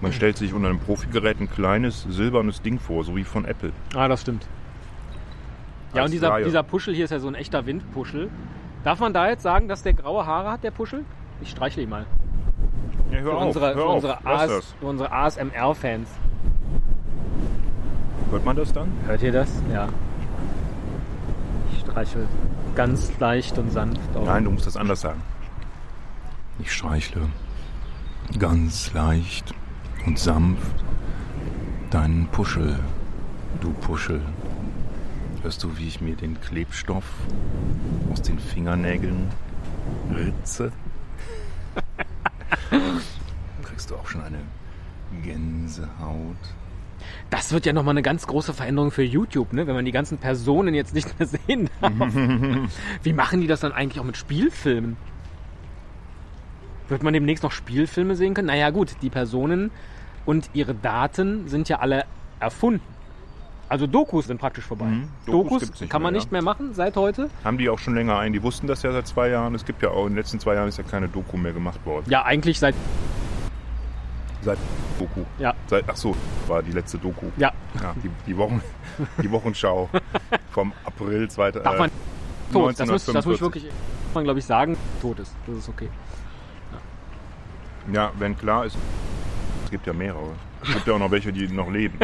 Man 0.00 0.12
stellt 0.12 0.36
sich 0.36 0.52
unter 0.52 0.68
einem 0.68 0.80
Profigerät 0.80 1.40
ein 1.40 1.48
kleines 1.48 2.02
silbernes 2.02 2.60
Ding 2.60 2.78
vor, 2.78 3.04
so 3.04 3.14
wie 3.16 3.24
von 3.24 3.44
Apple. 3.44 3.72
Ah, 3.94 4.08
das 4.08 4.22
stimmt. 4.22 4.46
Ja, 5.94 6.02
Als 6.02 6.06
und 6.10 6.12
dieser, 6.12 6.40
dieser 6.42 6.62
Puschel 6.62 6.94
hier 6.94 7.04
ist 7.04 7.10
ja 7.12 7.20
so 7.20 7.28
ein 7.28 7.34
echter 7.34 7.64
Windpuschel. 7.64 8.28
Darf 8.82 8.98
man 9.00 9.14
da 9.14 9.28
jetzt 9.28 9.42
sagen, 9.42 9.68
dass 9.68 9.82
der 9.82 9.94
graue 9.94 10.26
Haare 10.26 10.50
hat, 10.50 10.64
der 10.64 10.72
Puschel? 10.72 11.04
Ich 11.44 11.50
streichle 11.50 11.82
ihn 11.82 11.90
mal. 11.90 12.06
Ja, 13.12 13.18
hör 13.20 13.30
Für 13.32 13.36
auf, 13.36 13.46
unsere, 13.46 13.66
hör 13.66 13.74
für 13.74 13.84
auf, 13.84 13.94
unsere, 13.96 14.26
AS, 14.26 14.74
für 14.80 14.86
unsere 14.86 15.12
ASMR-Fans. 15.12 16.08
Hört 18.30 18.44
man 18.44 18.56
das 18.56 18.72
dann? 18.72 18.88
Hört 19.06 19.22
ihr 19.22 19.30
das? 19.32 19.48
Ja. 19.72 19.88
Ich 21.72 21.80
streichel 21.80 22.26
ganz 22.74 23.12
leicht 23.20 23.56
und 23.58 23.70
sanft. 23.70 24.00
auf- 24.16 24.24
Nein, 24.24 24.44
du 24.44 24.50
musst 24.50 24.66
das 24.66 24.76
anders 24.76 25.02
sagen. 25.02 25.20
Ich 26.58 26.72
streichle 26.72 27.28
ganz 28.38 28.92
leicht 28.94 29.54
und 30.06 30.18
sanft 30.18 30.82
deinen 31.90 32.26
Puschel, 32.28 32.78
du 33.60 33.70
Puschel. 33.74 34.20
Hörst 35.42 35.62
du, 35.62 35.76
wie 35.76 35.86
ich 35.86 36.00
mir 36.00 36.16
den 36.16 36.40
Klebstoff 36.40 37.04
aus 38.10 38.22
den 38.22 38.38
Fingernägeln 38.38 39.28
ritze? 40.16 40.72
Kriegst 43.84 43.90
du 43.90 44.00
auch 44.00 44.08
schon 44.08 44.22
eine 44.22 44.38
Gänsehaut? 45.22 46.36
Das 47.28 47.52
wird 47.52 47.66
ja 47.66 47.74
nochmal 47.74 47.92
eine 47.92 48.00
ganz 48.00 48.26
große 48.26 48.54
Veränderung 48.54 48.90
für 48.90 49.02
YouTube, 49.02 49.52
ne? 49.52 49.66
wenn 49.66 49.74
man 49.74 49.84
die 49.84 49.92
ganzen 49.92 50.16
Personen 50.16 50.72
jetzt 50.72 50.94
nicht 50.94 51.18
mehr 51.18 51.28
sehen 51.46 51.68
darf. 51.82 51.92
Wie 53.02 53.12
machen 53.12 53.42
die 53.42 53.46
das 53.46 53.60
dann 53.60 53.72
eigentlich 53.72 54.00
auch 54.00 54.06
mit 54.06 54.16
Spielfilmen? 54.16 54.96
Wird 56.88 57.02
man 57.02 57.12
demnächst 57.12 57.44
noch 57.44 57.52
Spielfilme 57.52 58.16
sehen 58.16 58.32
können? 58.32 58.46
Naja 58.46 58.70
gut, 58.70 58.96
die 59.02 59.10
Personen 59.10 59.70
und 60.24 60.48
ihre 60.54 60.74
Daten 60.74 61.46
sind 61.48 61.68
ja 61.68 61.80
alle 61.80 62.06
erfunden. 62.40 62.80
Also 63.68 63.86
Dokus 63.86 64.28
sind 64.28 64.38
praktisch 64.38 64.64
vorbei. 64.64 64.86
Mhm, 64.86 65.08
Dokus 65.26 65.68
Dokus, 65.68 65.88
kann 65.90 66.00
man 66.00 66.14
mehr, 66.14 66.22
nicht 66.22 66.32
mehr 66.32 66.42
machen 66.42 66.72
seit 66.72 66.96
heute. 66.96 67.28
Haben 67.44 67.58
die 67.58 67.68
auch 67.68 67.78
schon 67.78 67.94
länger 67.94 68.16
ein? 68.18 68.32
Die 68.32 68.42
wussten 68.42 68.66
das 68.66 68.82
ja 68.82 68.92
seit 68.92 69.06
zwei 69.06 69.28
Jahren. 69.28 69.54
Es 69.54 69.66
gibt 69.66 69.82
ja 69.82 69.90
auch 69.90 70.06
in 70.06 70.12
den 70.12 70.16
letzten 70.16 70.40
zwei 70.40 70.54
Jahren 70.54 70.68
ist 70.68 70.78
ja 70.78 70.84
keine 70.84 71.08
Doku 71.08 71.36
mehr 71.36 71.52
gemacht 71.52 71.84
worden. 71.84 72.06
Ja, 72.08 72.24
eigentlich 72.24 72.58
seit... 72.58 72.74
Seit 74.44 74.58
Doku. 74.98 75.24
Ja, 75.38 75.54
Seit, 75.66 75.84
ach 75.88 75.96
so, 75.96 76.14
war 76.46 76.62
die 76.62 76.72
letzte 76.72 76.98
Doku. 76.98 77.26
ja. 77.36 77.52
Ja, 77.80 77.94
die, 78.02 78.10
die, 78.26 78.36
Wochen, 78.36 78.62
die 79.22 79.30
Wochenschau 79.30 79.88
vom 80.50 80.72
April 80.84 81.28
2. 81.28 81.50
Darf 81.52 81.78
man... 81.78 81.90
Tot. 82.52 82.78
Das 82.78 82.88
muss, 82.88 83.06
das 83.06 83.26
muss 83.26 83.40
ich 83.40 83.42
1945. 83.42 83.42
wirklich, 83.42 83.72
man 84.12 84.24
glaube 84.24 84.38
ich 84.38 84.44
sagen, 84.44 84.76
tot 85.00 85.18
ist. 85.18 85.34
Das 85.46 85.56
ist 85.56 85.68
okay. 85.68 85.88
Ja, 87.92 88.12
wenn 88.18 88.36
klar 88.36 88.66
ist, 88.66 88.76
es 89.64 89.70
gibt 89.70 89.86
ja 89.86 89.92
mehrere. 89.92 90.30
Es 90.62 90.72
gibt 90.72 90.86
ja 90.86 90.94
auch 90.94 90.98
noch 90.98 91.10
welche, 91.10 91.32
die 91.32 91.48
noch 91.48 91.70
leben. 91.70 91.98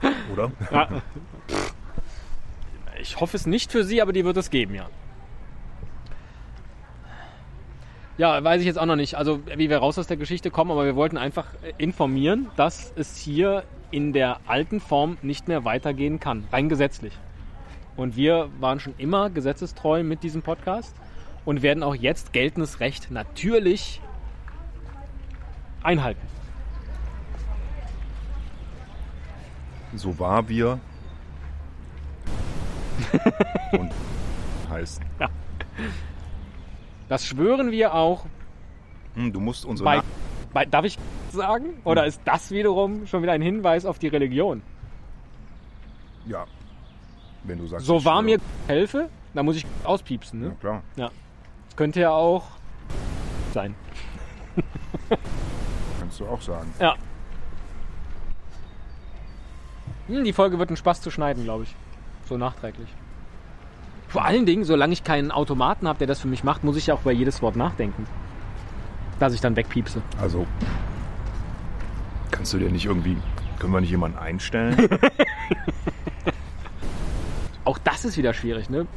Oder? 0.32 0.52
Ja. 0.70 0.88
Ich 3.00 3.18
hoffe 3.18 3.36
es 3.36 3.46
nicht 3.46 3.72
für 3.72 3.84
Sie, 3.84 4.00
aber 4.00 4.12
die 4.12 4.24
wird 4.24 4.36
es 4.36 4.50
geben, 4.50 4.74
ja. 4.74 4.88
Ja, 8.20 8.44
weiß 8.44 8.60
ich 8.60 8.66
jetzt 8.66 8.78
auch 8.78 8.84
noch 8.84 8.96
nicht, 8.96 9.14
also 9.14 9.40
wie 9.46 9.70
wir 9.70 9.78
raus 9.78 9.98
aus 9.98 10.06
der 10.06 10.18
Geschichte 10.18 10.50
kommen, 10.50 10.70
aber 10.70 10.84
wir 10.84 10.94
wollten 10.94 11.16
einfach 11.16 11.46
äh, 11.62 11.72
informieren, 11.78 12.50
dass 12.54 12.92
es 12.94 13.16
hier 13.16 13.64
in 13.90 14.12
der 14.12 14.40
alten 14.46 14.78
Form 14.78 15.16
nicht 15.22 15.48
mehr 15.48 15.64
weitergehen 15.64 16.20
kann, 16.20 16.44
rein 16.52 16.68
gesetzlich. 16.68 17.14
Und 17.96 18.16
wir 18.16 18.50
waren 18.60 18.78
schon 18.78 18.92
immer 18.98 19.30
gesetzestreu 19.30 20.02
mit 20.02 20.22
diesem 20.22 20.42
Podcast 20.42 20.94
und 21.46 21.62
werden 21.62 21.82
auch 21.82 21.94
jetzt 21.94 22.34
geltendes 22.34 22.80
Recht 22.80 23.10
natürlich 23.10 24.02
einhalten. 25.82 26.26
So 29.94 30.18
wahr 30.18 30.46
wir 30.46 30.78
und 33.72 33.90
heißen. 34.68 35.06
Das 37.10 37.26
schwören 37.26 37.70
wir 37.72 37.92
auch 37.92 38.24
Hm, 39.14 39.32
Du 39.32 39.40
musst 39.40 39.64
unsere 39.66 39.84
bei, 39.84 40.02
bei, 40.52 40.64
darf 40.64 40.84
ich 40.84 40.96
sagen? 41.32 41.74
Oder 41.84 42.06
ist 42.06 42.20
das 42.24 42.50
wiederum 42.52 43.06
schon 43.08 43.22
wieder 43.22 43.32
ein 43.32 43.42
Hinweis 43.42 43.84
auf 43.84 43.98
die 43.98 44.06
Religion? 44.08 44.62
Ja. 46.26 46.46
Wenn 47.42 47.58
du 47.58 47.66
sagst. 47.66 47.86
So 47.86 47.98
schwöre. 47.98 48.22
mir 48.22 48.38
helfe, 48.68 49.08
da 49.34 49.42
muss 49.42 49.56
ich 49.56 49.66
auspiepsen. 49.84 50.42
Ja, 50.42 50.48
Ne? 50.48 50.56
klar. 50.60 50.82
Ja. 50.96 51.10
Das 51.66 51.76
könnte 51.76 52.00
ja 52.00 52.10
auch 52.12 52.44
sein. 53.52 53.74
Kannst 55.98 56.20
du 56.20 56.26
auch 56.26 56.40
sagen. 56.40 56.72
Ja. 56.78 56.94
Hm, 60.06 60.22
die 60.24 60.32
Folge 60.32 60.58
wird 60.58 60.70
ein 60.70 60.76
Spaß 60.76 61.00
zu 61.00 61.10
schneiden, 61.10 61.42
glaube 61.44 61.64
ich. 61.64 61.74
So 62.28 62.36
nachträglich. 62.36 62.88
Vor 64.10 64.24
allen 64.24 64.44
Dingen, 64.44 64.64
solange 64.64 64.92
ich 64.92 65.04
keinen 65.04 65.30
Automaten 65.30 65.86
habe, 65.86 65.98
der 65.98 66.08
das 66.08 66.18
für 66.18 66.26
mich 66.26 66.42
macht, 66.42 66.64
muss 66.64 66.76
ich 66.76 66.88
ja 66.88 66.94
auch 66.94 67.02
bei 67.02 67.12
jedes 67.12 67.42
Wort 67.42 67.54
nachdenken. 67.54 68.08
Dass 69.20 69.32
ich 69.32 69.40
dann 69.40 69.54
wegpiepse. 69.54 70.02
Also. 70.20 70.48
Kannst 72.32 72.52
du 72.52 72.58
dir 72.58 72.70
nicht 72.70 72.86
irgendwie. 72.86 73.16
Können 73.60 73.72
wir 73.72 73.80
nicht 73.80 73.90
jemanden 73.90 74.18
einstellen? 74.18 74.76
Auch 77.64 77.78
das 77.78 78.04
ist 78.04 78.16
wieder 78.16 78.34
schwierig, 78.34 78.68
ne? 78.68 78.88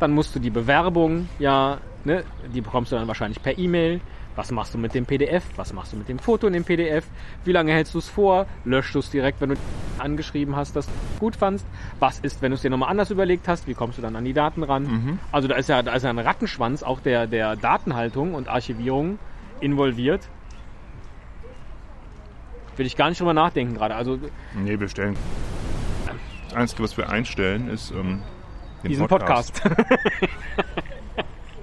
Dann 0.00 0.12
musst 0.12 0.34
du 0.34 0.38
die 0.38 0.50
Bewerbung, 0.50 1.30
ja, 1.38 1.78
ne, 2.04 2.24
die 2.52 2.60
bekommst 2.60 2.92
du 2.92 2.96
dann 2.96 3.08
wahrscheinlich 3.08 3.42
per 3.42 3.56
E-Mail. 3.56 4.02
Was 4.36 4.50
machst 4.50 4.74
du 4.74 4.78
mit 4.78 4.94
dem 4.94 5.06
PDF? 5.06 5.44
Was 5.56 5.72
machst 5.72 5.94
du 5.94 5.96
mit 5.96 6.08
dem 6.10 6.18
Foto 6.18 6.46
in 6.46 6.52
dem 6.52 6.64
PDF? 6.64 7.06
Wie 7.44 7.52
lange 7.52 7.72
hältst 7.72 7.94
du 7.94 7.98
es 7.98 8.08
vor? 8.08 8.46
Löschst 8.64 8.94
du 8.94 8.98
es 8.98 9.10
direkt, 9.10 9.40
wenn 9.40 9.48
du 9.50 9.56
angeschrieben 9.98 10.54
hast, 10.54 10.76
dass 10.76 10.86
du 10.86 10.92
es 11.14 11.18
gut 11.18 11.36
fandst? 11.36 11.66
Was 12.00 12.20
ist, 12.20 12.42
wenn 12.42 12.50
du 12.50 12.56
es 12.56 12.62
dir 12.62 12.70
nochmal 12.70 12.90
anders 12.90 13.10
überlegt 13.10 13.48
hast? 13.48 13.66
Wie 13.66 13.72
kommst 13.72 13.96
du 13.96 14.02
dann 14.02 14.14
an 14.14 14.24
die 14.24 14.34
Daten 14.34 14.62
ran? 14.62 15.18
Also 15.32 15.48
da 15.48 15.56
ist 15.56 15.70
ja, 15.70 15.82
da 15.82 15.94
ist 15.94 16.02
ja 16.02 16.10
ein 16.10 16.18
Rattenschwanz 16.18 16.82
auch 16.82 17.00
der, 17.00 17.26
der 17.26 17.56
Datenhaltung 17.56 18.34
und 18.34 18.48
Archivierung 18.48 19.18
involviert. 19.60 20.28
Will 22.76 22.84
ich 22.84 22.96
gar 22.96 23.08
nicht 23.08 23.20
drüber 23.20 23.32
nachdenken 23.32 23.74
gerade. 23.74 23.94
Also 23.94 24.18
nee, 24.54 24.78
wir 24.78 24.88
stellen. 24.88 25.16
Das 26.44 26.54
Einzige, 26.58 26.82
was 26.82 26.96
wir 26.98 27.08
einstellen, 27.08 27.70
ist. 27.70 27.90
Ähm, 27.90 28.20
den 28.82 28.90
diesen 28.90 29.08
Podcast. 29.08 29.62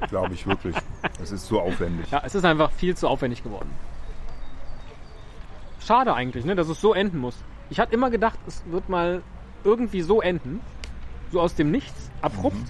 Glaube 0.09 0.33
ich 0.33 0.45
wirklich. 0.47 0.75
Es 1.21 1.31
ist 1.31 1.47
so 1.47 1.59
aufwendig. 1.61 2.09
Ja, 2.11 2.21
es 2.25 2.35
ist 2.35 2.43
einfach 2.45 2.71
viel 2.71 2.95
zu 2.95 3.07
aufwendig 3.07 3.43
geworden. 3.43 3.69
Schade 5.79 6.13
eigentlich, 6.13 6.45
ne, 6.45 6.55
dass 6.55 6.67
es 6.69 6.79
so 6.79 6.93
enden 6.93 7.17
muss. 7.17 7.35
Ich 7.69 7.79
hatte 7.79 7.93
immer 7.93 8.09
gedacht, 8.09 8.37
es 8.47 8.63
wird 8.67 8.89
mal 8.89 9.21
irgendwie 9.63 10.01
so 10.01 10.21
enden. 10.21 10.61
So 11.31 11.41
aus 11.41 11.55
dem 11.55 11.71
Nichts, 11.71 12.11
abrupt. 12.21 12.57
Mhm. 12.57 12.65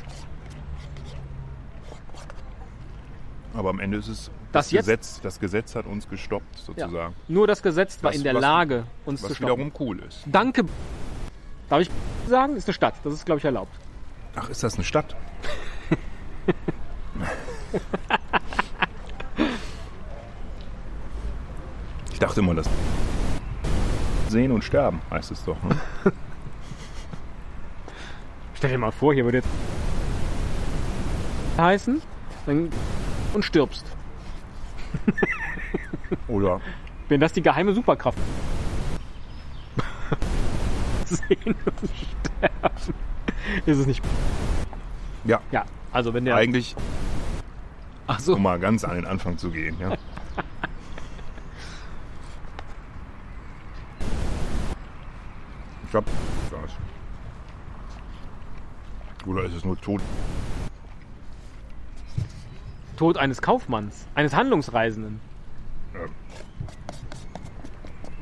Aber 3.56 3.70
am 3.70 3.80
Ende 3.80 3.98
ist 3.98 4.08
es. 4.08 4.32
Das 4.52 4.70
Das, 4.70 4.78
Gesetz, 4.80 5.20
das 5.22 5.40
Gesetz 5.40 5.76
hat 5.76 5.86
uns 5.88 6.08
gestoppt, 6.08 6.56
Ja. 6.58 6.64
sozusagen. 6.86 7.16
Nur 7.28 7.48
das 7.48 7.62
Gesetz 7.64 8.02
war 8.04 8.12
Was- 8.12 8.18
in 8.18 8.24
der 8.24 8.36
was- 8.36 8.42
Lage, 8.42 8.86
uns 9.06 9.22
zu 9.22 9.30
Was 9.30 9.38
stoppen. 9.38 9.52
wiederum 9.58 9.72
cool 9.80 10.00
ist. 10.02 10.22
Danke. 10.28 10.64
Darf 11.70 11.82
ich 11.82 11.90
sagen? 12.28 12.56
Ist 12.56 12.68
eine 12.68 12.74
Stadt. 12.74 12.94
Das 13.04 13.14
ist, 13.14 13.26
glaube 13.26 13.40
ich, 13.40 13.46
erlaubt. 13.46 13.74
Ach, 14.36 14.50
ist 14.50 14.62
das 14.64 14.76
eine 14.76 14.84
Stadt? 14.84 15.16
Ich 22.12 22.20
dachte 22.20 22.40
immer, 22.42 22.54
das 22.56 22.68
sehen 24.30 24.52
und 24.52 24.64
sterben 24.64 25.02
heißt 25.12 25.32
es 25.32 25.44
doch. 25.46 25.62
Ne? 25.64 25.76
Stell 28.56 28.72
dir 28.72 28.78
mal 28.78 28.92
vor, 28.92 29.14
hier 29.14 29.24
würde 29.26 29.40
jetzt 29.40 29.50
heißen 31.58 32.02
und 32.48 33.46
stirbst. 33.46 33.86
Oder 36.28 36.62
Wenn 37.10 37.20
das 37.20 37.34
die 37.34 37.42
geheime 37.42 37.74
Superkraft 37.74 38.18
Sehen 41.06 41.56
und 41.66 41.90
sterben. 42.38 42.94
Ist 43.66 43.78
es 43.80 43.86
nicht. 43.88 44.04
ja, 45.26 45.42
Ja, 45.52 45.66
also 45.92 46.14
wenn 46.14 46.26
der. 46.26 46.36
eigentlich, 46.36 46.76
Ach 48.08 48.20
so. 48.20 48.36
um 48.36 48.44
mal 48.44 48.60
ganz 48.60 48.84
an 48.84 48.96
den 48.96 49.06
Anfang 49.06 49.38
zu 49.38 49.50
gehen. 49.50 49.78
Ja. 49.80 49.96
Ich 55.90 55.96
hab 55.96 56.06
das. 56.50 56.72
Oder 59.28 59.44
ist 59.44 59.54
es 59.54 59.64
nur 59.64 59.80
tot? 59.80 60.02
Tod 62.98 63.18
eines 63.18 63.42
Kaufmanns, 63.42 64.08
eines 64.16 64.34
Handlungsreisenden. 64.34 65.20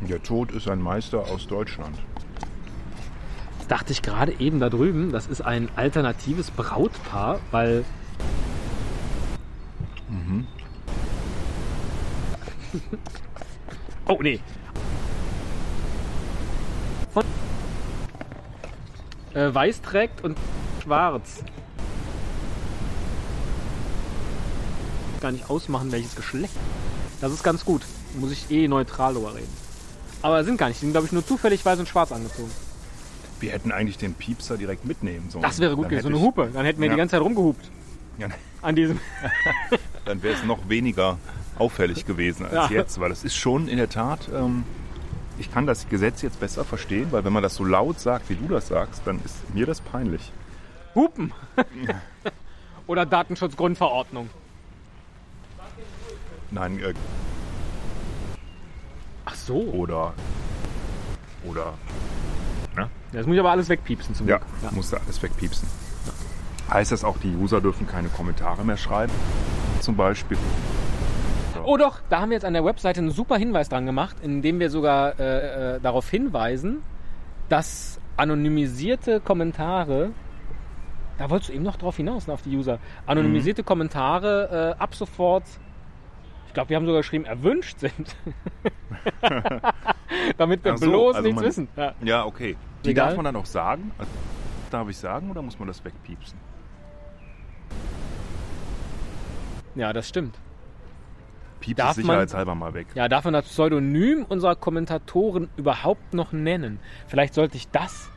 Der 0.01 0.21
Tod 0.21 0.51
ist 0.51 0.67
ein 0.67 0.81
Meister 0.81 1.19
aus 1.31 1.47
Deutschland. 1.47 1.97
Das 3.59 3.67
dachte 3.67 3.91
ich 3.93 4.01
gerade 4.01 4.33
eben 4.39 4.59
da 4.59 4.69
drüben. 4.69 5.11
Das 5.11 5.27
ist 5.27 5.41
ein 5.41 5.69
alternatives 5.75 6.51
Brautpaar, 6.51 7.39
weil. 7.51 7.85
Oh 14.07 14.17
nee. 14.21 14.39
Von 17.13 17.23
äh, 19.33 19.53
weiß 19.53 19.81
trägt 19.81 20.23
und 20.23 20.37
schwarz. 20.83 21.43
Gar 25.21 25.31
nicht 25.33 25.49
ausmachen, 25.49 25.91
welches 25.91 26.15
Geschlecht. 26.15 26.53
Das 27.21 27.31
ist 27.31 27.43
ganz 27.43 27.63
gut. 27.63 27.83
Muss 28.19 28.31
ich 28.31 28.49
eh 28.51 28.67
neutral 28.67 29.13
drüber 29.13 29.35
reden. 29.35 29.53
Aber 30.21 30.43
sind 30.43 30.57
gar 30.57 30.67
nicht. 30.67 30.81
Die 30.81 30.85
sind, 30.85 30.91
glaube 30.93 31.07
ich, 31.07 31.13
nur 31.13 31.25
zufällig 31.25 31.63
weiß 31.65 31.79
und 31.79 31.87
schwarz 31.87 32.11
angezogen. 32.11 32.51
Wir 33.39 33.51
hätten 33.51 33.71
eigentlich 33.71 33.97
den 33.97 34.13
Piepser 34.13 34.57
direkt 34.57 34.85
mitnehmen 34.85 35.29
sollen. 35.29 35.43
Das 35.43 35.59
wäre 35.59 35.75
gut 35.75 35.89
gewesen. 35.89 36.03
So 36.03 36.09
eine 36.09 36.19
Hupe. 36.19 36.49
Dann 36.53 36.65
hätten 36.65 36.79
wir 36.81 36.87
Ja. 36.87 36.93
die 36.93 36.97
ganze 36.97 37.13
Zeit 37.13 37.21
rumgehupt. 37.21 37.69
Ja, 38.17 38.27
An 38.61 38.75
diesem. 38.75 38.99
dann 40.05 40.23
wäre 40.23 40.35
es 40.35 40.43
noch 40.43 40.69
weniger 40.69 41.17
auffällig 41.57 42.05
gewesen 42.05 42.45
als 42.45 42.53
Ja. 42.53 42.67
jetzt, 42.69 42.99
weil 42.99 43.09
das 43.09 43.23
ist 43.23 43.35
schon 43.35 43.67
in 43.67 43.77
der 43.77 43.89
Tat. 43.89 44.29
Ähm, 44.33 44.63
ich 45.37 45.51
kann 45.51 45.65
das 45.67 45.89
Gesetz 45.89 46.21
jetzt 46.21 46.39
besser 46.39 46.63
verstehen, 46.65 47.07
weil 47.11 47.23
wenn 47.23 47.33
man 47.33 47.43
das 47.43 47.55
so 47.55 47.63
laut 47.65 47.99
sagt, 47.99 48.29
wie 48.29 48.35
du 48.35 48.47
das 48.47 48.67
sagst, 48.67 49.01
dann 49.05 49.19
ist 49.23 49.35
mir 49.53 49.65
das 49.65 49.81
peinlich. 49.81 50.31
Hupen. 50.95 51.33
Oder 52.87 53.05
Datenschutzgrundverordnung. 53.05 54.29
Nein, 56.51 56.79
äh, 56.79 56.93
Ach 59.25 59.35
so. 59.35 59.55
oder 59.55 60.13
oder 61.45 61.73
Das 63.13 63.25
muss 63.25 63.35
ich 63.35 63.39
aber 63.39 63.51
alles 63.51 63.69
wegpiepsen 63.69 64.13
zum 64.15 64.27
ja, 64.27 64.37
Glück. 64.37 64.47
Ja. 64.63 64.71
musst 64.71 64.91
du 64.91 64.97
alles 64.97 65.21
wegpiepsen. 65.23 65.67
Heißt 66.69 66.91
das 66.91 67.03
auch, 67.03 67.17
die 67.19 67.33
User 67.35 67.61
dürfen 67.61 67.87
keine 67.87 68.09
Kommentare 68.09 68.63
mehr 68.65 68.77
schreiben? 68.77 69.13
Zum 69.81 69.95
Beispiel. 69.95 70.37
Oh 71.63 71.77
doch, 71.77 72.01
da 72.09 72.21
haben 72.21 72.29
wir 72.29 72.35
jetzt 72.35 72.45
an 72.45 72.53
der 72.53 72.65
Webseite 72.65 72.99
einen 73.01 73.11
super 73.11 73.37
Hinweis 73.37 73.69
dran 73.69 73.85
gemacht, 73.85 74.17
indem 74.21 74.59
wir 74.59 74.69
sogar 74.69 75.19
äh, 75.19 75.75
äh, 75.75 75.79
darauf 75.79 76.09
hinweisen, 76.09 76.81
dass 77.49 77.99
anonymisierte 78.17 79.19
Kommentare, 79.19 80.11
da 81.17 81.29
wolltest 81.29 81.49
du 81.49 81.53
eben 81.53 81.63
noch 81.63 81.75
drauf 81.75 81.97
hinaus, 81.97 82.27
auf 82.29 82.41
die 82.41 82.55
User, 82.55 82.79
anonymisierte 83.05 83.63
Kommentare 83.63 84.75
äh, 84.77 84.81
ab 84.81 84.95
sofort, 84.95 85.43
ich 86.47 86.53
glaube, 86.53 86.69
wir 86.69 86.77
haben 86.77 86.85
sogar 86.85 87.01
geschrieben, 87.01 87.25
erwünscht 87.25 87.79
sind. 87.79 88.15
Damit 90.37 90.63
wir 90.63 90.77
so, 90.77 90.89
bloß 90.89 91.15
also 91.15 91.27
nichts 91.27 91.41
man- 91.41 91.47
wissen. 91.47 91.67
Ja. 91.75 91.93
Ja, 92.03 92.25
okay. 92.25 92.55
Die 92.83 92.89
Legal? 92.89 93.07
darf 93.07 93.15
man 93.15 93.25
dann 93.25 93.35
auch 93.35 93.45
sagen? 93.45 93.91
Also, 93.97 94.11
darf 94.71 94.89
ich 94.89 94.97
sagen 94.97 95.29
oder 95.29 95.41
muss 95.41 95.59
man 95.59 95.67
das 95.67 95.83
wegpiepsen? 95.85 96.37
Ja, 99.75 99.93
das 99.93 100.07
stimmt. 100.09 100.35
Pieps 101.59 101.77
Darf 101.77 101.97
man- 101.97 102.05
sicherheitshalber 102.05 102.55
mal 102.55 102.73
weg. 102.73 102.87
Ja, 102.95 103.07
darf 103.07 103.23
man 103.25 103.33
das 103.33 103.45
Pseudonym 103.45 104.25
unserer 104.27 104.55
Kommentatoren 104.55 105.49
überhaupt 105.57 106.13
noch 106.13 106.31
nennen? 106.31 106.79
Vielleicht 107.07 107.33
sollte 107.33 107.55
ich 107.57 107.69
das. 107.69 108.09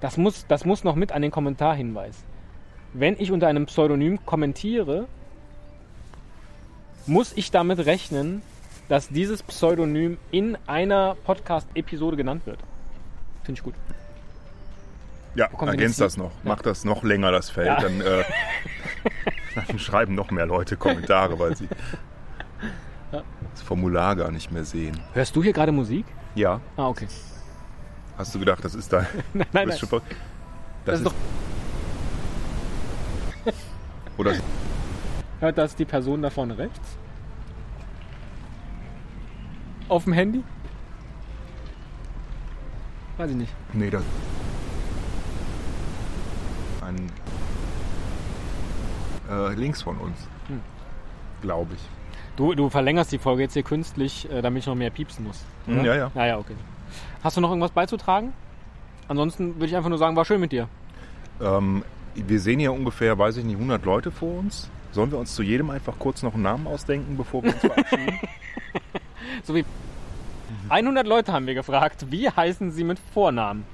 Das 0.00 0.16
muss, 0.16 0.46
das 0.46 0.64
muss 0.64 0.84
noch 0.84 0.94
mit 0.94 1.12
an 1.12 1.22
den 1.22 1.30
Kommentarhinweis. 1.30 2.22
Wenn 2.92 3.16
ich 3.18 3.32
unter 3.32 3.48
einem 3.48 3.66
Pseudonym 3.66 4.24
kommentiere, 4.24 5.08
muss 7.06 7.32
ich 7.34 7.50
damit 7.50 7.84
rechnen, 7.86 8.42
dass 8.88 9.08
dieses 9.08 9.42
Pseudonym 9.42 10.18
in 10.30 10.56
einer 10.66 11.16
Podcast-Episode 11.24 12.16
genannt 12.16 12.46
wird. 12.46 12.58
Finde 13.42 13.58
ich 13.58 13.64
gut. 13.64 13.74
Ja, 15.34 15.46
ergänzt 15.66 16.00
das 16.00 16.16
noch. 16.16 16.32
Mach 16.42 16.62
das 16.62 16.84
noch 16.84 17.02
länger, 17.02 17.30
das 17.30 17.50
Feld. 17.50 17.66
Ja. 17.66 17.80
Dann, 17.80 18.00
äh, 18.00 18.24
dann 19.66 19.78
schreiben 19.78 20.14
noch 20.14 20.30
mehr 20.30 20.46
Leute 20.46 20.76
Kommentare, 20.76 21.38
weil 21.38 21.56
sie 21.56 21.68
das 23.10 23.62
Formular 23.62 24.16
gar 24.16 24.30
nicht 24.30 24.50
mehr 24.52 24.64
sehen. 24.64 24.98
Hörst 25.14 25.34
du 25.34 25.42
hier 25.42 25.52
gerade 25.52 25.72
Musik? 25.72 26.04
Ja, 26.34 26.60
Ah, 26.76 26.88
okay. 26.88 27.08
hast 28.16 28.34
du 28.34 28.38
gedacht, 28.38 28.64
das 28.64 28.74
ist 28.74 28.92
da. 28.92 29.00
Nein, 29.32 29.46
nein, 29.52 29.68
nein. 29.68 29.78
schon- 29.78 30.00
Das 30.84 30.98
ist 31.00 31.06
doch, 31.06 31.14
Oder 34.18 34.34
hört 35.40 35.56
das 35.58 35.74
die 35.76 35.84
Person 35.84 36.22
da 36.22 36.30
vorne 36.30 36.58
rechts? 36.58 36.80
Auf 39.88 40.04
dem 40.04 40.12
Handy? 40.12 40.42
Weiß 43.16 43.30
ich 43.30 43.36
nicht. 43.36 43.52
Nee, 43.72 43.90
das. 43.90 44.02
Ein. 46.82 47.10
Äh, 49.30 49.54
links 49.54 49.82
von 49.82 49.96
uns. 49.98 50.18
Hm. 50.48 50.60
Glaube 51.42 51.74
ich. 51.74 51.80
Du, 52.36 52.54
du 52.54 52.68
verlängerst 52.68 53.12
die 53.12 53.18
Folge 53.18 53.42
jetzt 53.42 53.54
hier 53.54 53.62
künstlich, 53.62 54.30
äh, 54.30 54.42
damit 54.42 54.62
ich 54.62 54.66
noch 54.66 54.74
mehr 54.74 54.90
piepsen 54.90 55.24
muss. 55.26 55.44
Hm, 55.66 55.84
ja, 55.84 55.94
ja. 55.94 56.10
Ja, 56.14 56.26
ja, 56.26 56.38
okay. 56.38 56.54
Hast 57.22 57.36
du 57.36 57.40
noch 57.40 57.50
irgendwas 57.50 57.72
beizutragen? 57.72 58.32
Ansonsten 59.08 59.56
würde 59.56 59.66
ich 59.66 59.76
einfach 59.76 59.88
nur 59.88 59.98
sagen, 59.98 60.16
war 60.16 60.24
schön 60.24 60.40
mit 60.40 60.52
dir. 60.52 60.68
Ähm, 61.40 61.82
wir 62.14 62.40
sehen 62.40 62.60
hier 62.60 62.72
ungefähr, 62.72 63.18
weiß 63.18 63.38
ich 63.38 63.44
nicht, 63.44 63.56
100 63.56 63.84
Leute 63.84 64.10
vor 64.10 64.38
uns. 64.38 64.70
Sollen 64.92 65.10
wir 65.10 65.18
uns 65.18 65.34
zu 65.34 65.42
jedem 65.42 65.70
einfach 65.70 65.98
kurz 65.98 66.22
noch 66.22 66.34
einen 66.34 66.42
Namen 66.42 66.66
ausdenken, 66.66 67.16
bevor 67.16 67.42
wir 67.42 67.52
uns 67.52 67.60
verabschieden? 67.60 68.18
So 69.44 69.54
wie 69.54 69.64
100 70.68 71.06
Leute 71.06 71.32
haben 71.32 71.46
wir 71.46 71.54
gefragt, 71.54 72.06
wie 72.10 72.28
heißen 72.28 72.72
sie 72.72 72.84
mit 72.84 72.98
Vornamen? 72.98 73.64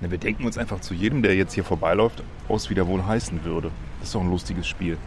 Ne, 0.00 0.10
wir 0.10 0.18
denken 0.18 0.44
uns 0.44 0.58
einfach 0.58 0.80
zu 0.80 0.94
jedem, 0.94 1.22
der 1.22 1.36
jetzt 1.36 1.52
hier 1.52 1.64
vorbeiläuft, 1.64 2.22
aus, 2.48 2.70
wie 2.70 2.74
der 2.74 2.86
wohl 2.86 3.04
heißen 3.04 3.44
würde. 3.44 3.70
Das 4.02 4.08
ist 4.08 4.14
doch 4.16 4.20
ein 4.20 4.30
lustiges 4.30 4.66
Spiel. 4.66 4.98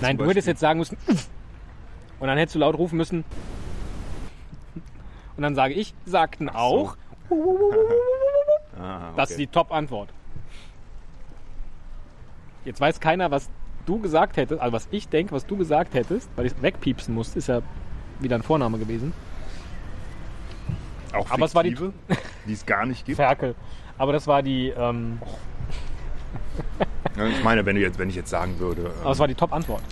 Nein, 0.00 0.16
du 0.16 0.24
Beispiel. 0.24 0.30
hättest 0.30 0.48
jetzt 0.48 0.60
sagen 0.60 0.78
müssen. 0.78 0.96
Und 2.18 2.26
dann 2.26 2.38
hättest 2.38 2.54
du 2.54 2.58
laut 2.60 2.74
rufen 2.78 2.96
müssen. 2.96 3.22
Und 5.36 5.42
dann 5.42 5.54
sage 5.54 5.74
ich, 5.74 5.94
sagten 6.06 6.48
auch. 6.48 6.96
Ah, 8.78 9.12
Das 9.16 9.30
ist 9.30 9.38
die 9.38 9.46
Top-Antwort. 9.46 10.10
Jetzt 12.66 12.78
weiß 12.80 13.00
keiner, 13.00 13.30
was 13.30 13.48
du 13.86 13.98
gesagt 14.00 14.36
hättest, 14.36 14.60
also 14.60 14.72
was 14.74 14.86
ich 14.90 15.08
denke, 15.08 15.32
was 15.32 15.46
du 15.46 15.56
gesagt 15.56 15.94
hättest, 15.94 16.28
weil 16.36 16.44
ich 16.44 16.52
es 16.52 16.60
wegpiepsen 16.62 17.14
musste, 17.14 17.38
ist 17.38 17.46
ja 17.48 17.62
wieder 18.20 18.36
ein 18.36 18.42
Vorname 18.42 18.78
gewesen. 18.78 19.14
Auch 21.14 21.30
aber 21.30 21.46
es 21.46 21.54
war 21.54 21.62
die- 21.62 21.70
fiktive, 21.70 21.92
die 22.46 22.52
es 22.52 22.66
gar 22.66 22.84
nicht 22.84 23.06
gibt. 23.06 23.16
Ferkel. 23.16 23.54
Aber 23.96 24.12
das 24.12 24.26
war 24.26 24.42
die, 24.42 24.68
ähm, 24.68 25.20
Ich 27.16 27.44
meine, 27.44 27.64
wenn, 27.64 27.76
jetzt, 27.76 27.98
wenn 27.98 28.10
ich 28.10 28.16
jetzt 28.16 28.30
sagen 28.30 28.58
würde, 28.58 28.90
aber 29.00 29.12
es 29.12 29.18
war 29.18 29.28
die 29.28 29.34
Top-Antwort. 29.34 29.82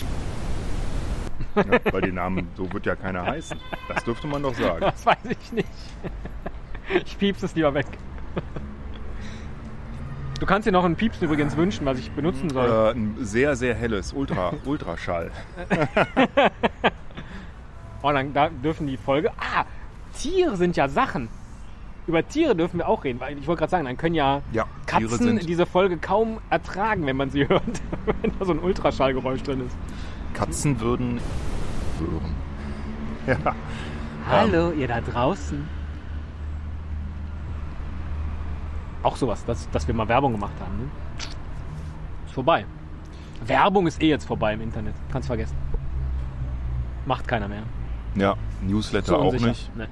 ähm, 1.56 1.70
ne, 1.70 1.80
weil 1.90 2.02
die 2.02 2.12
Namen, 2.12 2.48
so 2.56 2.70
wird 2.72 2.86
ja 2.86 2.96
keiner 2.96 3.24
heißen. 3.24 3.58
Das 3.88 4.04
dürfte 4.04 4.26
man 4.26 4.42
doch 4.42 4.54
sagen. 4.54 4.80
Das 4.80 5.06
weiß 5.06 5.16
ich 5.30 5.52
nicht. 5.52 5.68
Ich 7.04 7.18
piepse 7.18 7.46
es 7.46 7.54
lieber 7.54 7.72
weg. 7.72 7.86
Du 10.38 10.46
kannst 10.46 10.66
dir 10.66 10.72
noch 10.72 10.84
ein 10.84 10.96
Piepsen 10.96 11.24
übrigens 11.26 11.56
wünschen, 11.56 11.86
was 11.86 11.98
ich 11.98 12.10
benutzen 12.10 12.50
soll. 12.50 12.68
Äh, 12.68 12.90
ein 12.90 13.16
sehr, 13.20 13.56
sehr 13.56 13.74
helles 13.74 14.12
Ultra, 14.12 14.52
Ultraschall. 14.64 15.30
Oh, 18.02 18.12
dann 18.12 18.34
da 18.34 18.50
dürfen 18.50 18.86
die 18.86 18.98
Folge. 18.98 19.30
Ah, 19.38 19.64
Tiere 20.18 20.56
sind 20.56 20.76
ja 20.76 20.88
Sachen. 20.88 21.28
Über 22.06 22.26
Tiere 22.26 22.54
dürfen 22.54 22.78
wir 22.78 22.88
auch 22.88 23.04
reden, 23.04 23.18
weil 23.18 23.38
ich 23.38 23.46
wollte 23.46 23.60
gerade 23.60 23.70
sagen, 23.70 23.84
dann 23.86 23.96
können 23.96 24.14
ja, 24.14 24.42
Ja, 24.52 24.66
Katzen 24.86 25.38
diese 25.38 25.64
Folge 25.64 25.96
kaum 25.96 26.38
ertragen, 26.50 27.06
wenn 27.06 27.16
man 27.16 27.30
sie 27.30 27.48
hört, 27.48 27.62
wenn 28.22 28.32
da 28.38 28.44
so 28.44 28.52
ein 28.52 28.58
Ultraschallgeräusch 28.58 29.42
drin 29.42 29.66
ist. 29.66 29.76
Katzen 30.34 30.80
würden 30.80 31.20
hören. 31.98 32.34
Ja. 33.26 33.54
Hallo, 34.28 34.72
ihr 34.72 34.86
da 34.86 35.00
draußen. 35.00 35.66
Auch 39.02 39.16
sowas, 39.16 39.42
dass, 39.46 39.70
dass 39.70 39.86
wir 39.86 39.94
mal 39.94 40.08
Werbung 40.08 40.32
gemacht 40.32 40.52
haben. 40.60 40.76
Ne? 40.76 40.90
Ist 42.26 42.34
vorbei. 42.34 42.66
Werbung 43.46 43.86
ist 43.86 44.02
eh 44.02 44.08
jetzt 44.08 44.26
vorbei 44.26 44.52
im 44.52 44.60
Internet. 44.60 44.94
Kannst 45.10 45.28
vergessen. 45.28 45.56
Macht 47.06 47.26
keiner 47.26 47.48
mehr. 47.48 47.62
Ja, 48.14 48.34
Newsletter 48.60 49.06
Zu 49.06 49.16
auch 49.16 49.32
nicht. 49.32 49.70
Nee. 49.74 49.86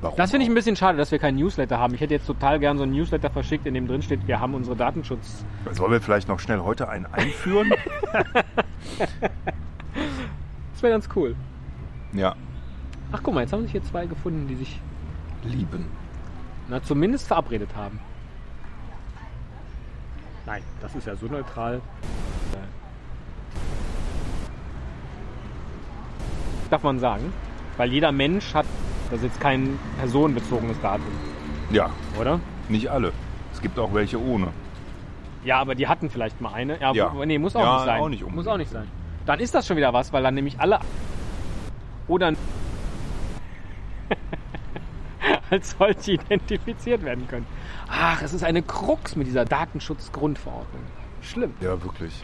Warum 0.00 0.16
Das 0.16 0.30
finde 0.30 0.44
ich 0.44 0.50
ein 0.50 0.54
bisschen 0.54 0.76
schade, 0.76 0.98
dass 0.98 1.10
wir 1.10 1.18
keinen 1.18 1.36
Newsletter 1.38 1.78
haben. 1.78 1.94
Ich 1.94 2.00
hätte 2.00 2.14
jetzt 2.14 2.26
total 2.26 2.58
gern 2.60 2.76
so 2.76 2.82
einen 2.82 2.92
Newsletter 2.92 3.30
verschickt, 3.30 3.66
in 3.66 3.74
dem 3.74 3.86
drin 3.88 4.02
steht, 4.02 4.26
wir 4.26 4.38
haben 4.40 4.54
unsere 4.54 4.76
Datenschutz. 4.76 5.44
Sollen 5.72 5.92
wir 5.92 6.00
vielleicht 6.00 6.28
noch 6.28 6.38
schnell 6.38 6.60
heute 6.60 6.88
einen 6.88 7.06
einführen? 7.06 7.72
Das 10.72 10.82
wäre 10.82 10.92
ganz 10.92 11.08
cool. 11.16 11.34
ja. 12.12 12.34
Ach 13.12 13.20
guck 13.22 13.32
mal, 13.34 13.40
jetzt 13.40 13.52
haben 13.54 13.62
sich 13.62 13.72
hier 13.72 13.82
zwei 13.84 14.04
gefunden, 14.04 14.46
die 14.46 14.56
sich 14.56 14.78
Lieben. 15.44 15.86
na, 16.68 16.82
zumindest 16.82 17.26
verabredet 17.28 17.70
haben. 17.74 17.98
Nein, 20.44 20.62
das 20.82 20.94
ist 20.94 21.06
ja 21.06 21.16
so 21.16 21.26
neutral. 21.26 21.80
Darf 26.68 26.82
man 26.82 26.98
sagen. 26.98 27.32
Weil 27.78 27.90
jeder 27.92 28.12
Mensch 28.12 28.52
hat, 28.54 28.66
das 29.10 29.18
ist 29.20 29.24
jetzt 29.24 29.40
kein 29.40 29.78
personenbezogenes 29.98 30.80
Datum, 30.80 31.06
Ja, 31.70 31.90
oder? 32.20 32.40
nicht 32.68 32.88
alle. 32.90 33.12
Es 33.52 33.60
gibt 33.62 33.78
auch 33.78 33.92
welche 33.94 34.20
ohne. 34.20 34.48
Ja, 35.44 35.58
aber 35.60 35.74
die 35.74 35.86
hatten 35.86 36.10
vielleicht 36.10 36.40
mal 36.40 36.52
eine. 36.52 36.80
Ja, 36.80 36.92
Ja. 36.92 37.12
nee, 37.24 37.38
muss 37.38 37.54
auch 37.56 37.60
Ja, 37.60 37.76
nicht 37.76 37.84
sein. 37.86 38.00
auch 38.00 38.08
nicht 38.08 38.30
muss 38.34 38.46
auch 38.46 38.56
nicht 38.56 38.70
sein. 38.70 38.88
Dann 39.26 39.38
ist 39.40 39.54
das 39.54 39.66
schon 39.66 39.76
wieder 39.76 39.92
was, 39.92 40.12
weil 40.12 40.22
dann 40.22 40.34
nämlich 40.34 40.58
alle 40.60 40.78
oder 42.08 42.32
als 45.50 45.76
solche 45.78 46.12
identifiziert 46.12 47.02
werden 47.04 47.26
können. 47.28 47.46
Ach, 47.88 48.20
es 48.22 48.32
ist 48.32 48.42
eine 48.44 48.62
Krux 48.62 49.16
mit 49.16 49.26
dieser 49.26 49.44
Datenschutzgrundverordnung. 49.44 50.82
Schlimm. 51.22 51.54
Ja, 51.60 51.82
wirklich. 51.82 52.22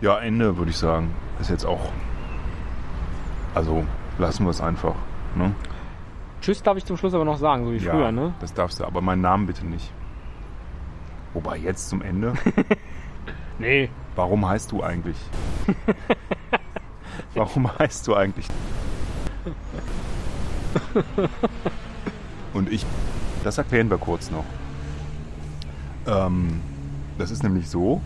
Ja, 0.00 0.18
Ende 0.18 0.56
würde 0.56 0.70
ich 0.70 0.76
sagen. 0.76 1.14
Ist 1.40 1.50
jetzt 1.50 1.64
auch. 1.64 1.92
Also 3.54 3.84
lassen 4.18 4.44
wir 4.44 4.50
es 4.50 4.60
einfach. 4.60 4.94
Ne? 5.34 5.54
Tschüss 6.40 6.62
darf 6.62 6.76
ich 6.76 6.84
zum 6.84 6.96
Schluss 6.96 7.14
aber 7.14 7.24
noch 7.24 7.38
sagen, 7.38 7.64
so 7.64 7.72
wie 7.72 7.78
ja, 7.78 7.90
früher, 7.90 8.12
ne? 8.12 8.32
Das 8.40 8.54
darfst 8.54 8.78
du, 8.78 8.84
aber 8.84 9.00
meinen 9.00 9.22
Namen 9.22 9.46
bitte 9.46 9.66
nicht. 9.66 9.92
Wobei 11.34 11.56
jetzt 11.56 11.88
zum 11.88 12.02
Ende. 12.02 12.34
Nee. 13.58 13.90
Warum 14.14 14.48
heißt 14.48 14.70
du 14.72 14.82
eigentlich? 14.82 15.16
Warum 17.34 17.68
heißt 17.78 18.06
du 18.06 18.14
eigentlich? 18.14 18.46
Und 22.54 22.72
ich, 22.72 22.86
das 23.44 23.58
erklären 23.58 23.90
wir 23.90 23.98
kurz 23.98 24.30
noch. 24.30 24.44
Ähm, 26.06 26.60
das 27.18 27.30
ist 27.30 27.42
nämlich 27.42 27.68
so, 27.68 28.00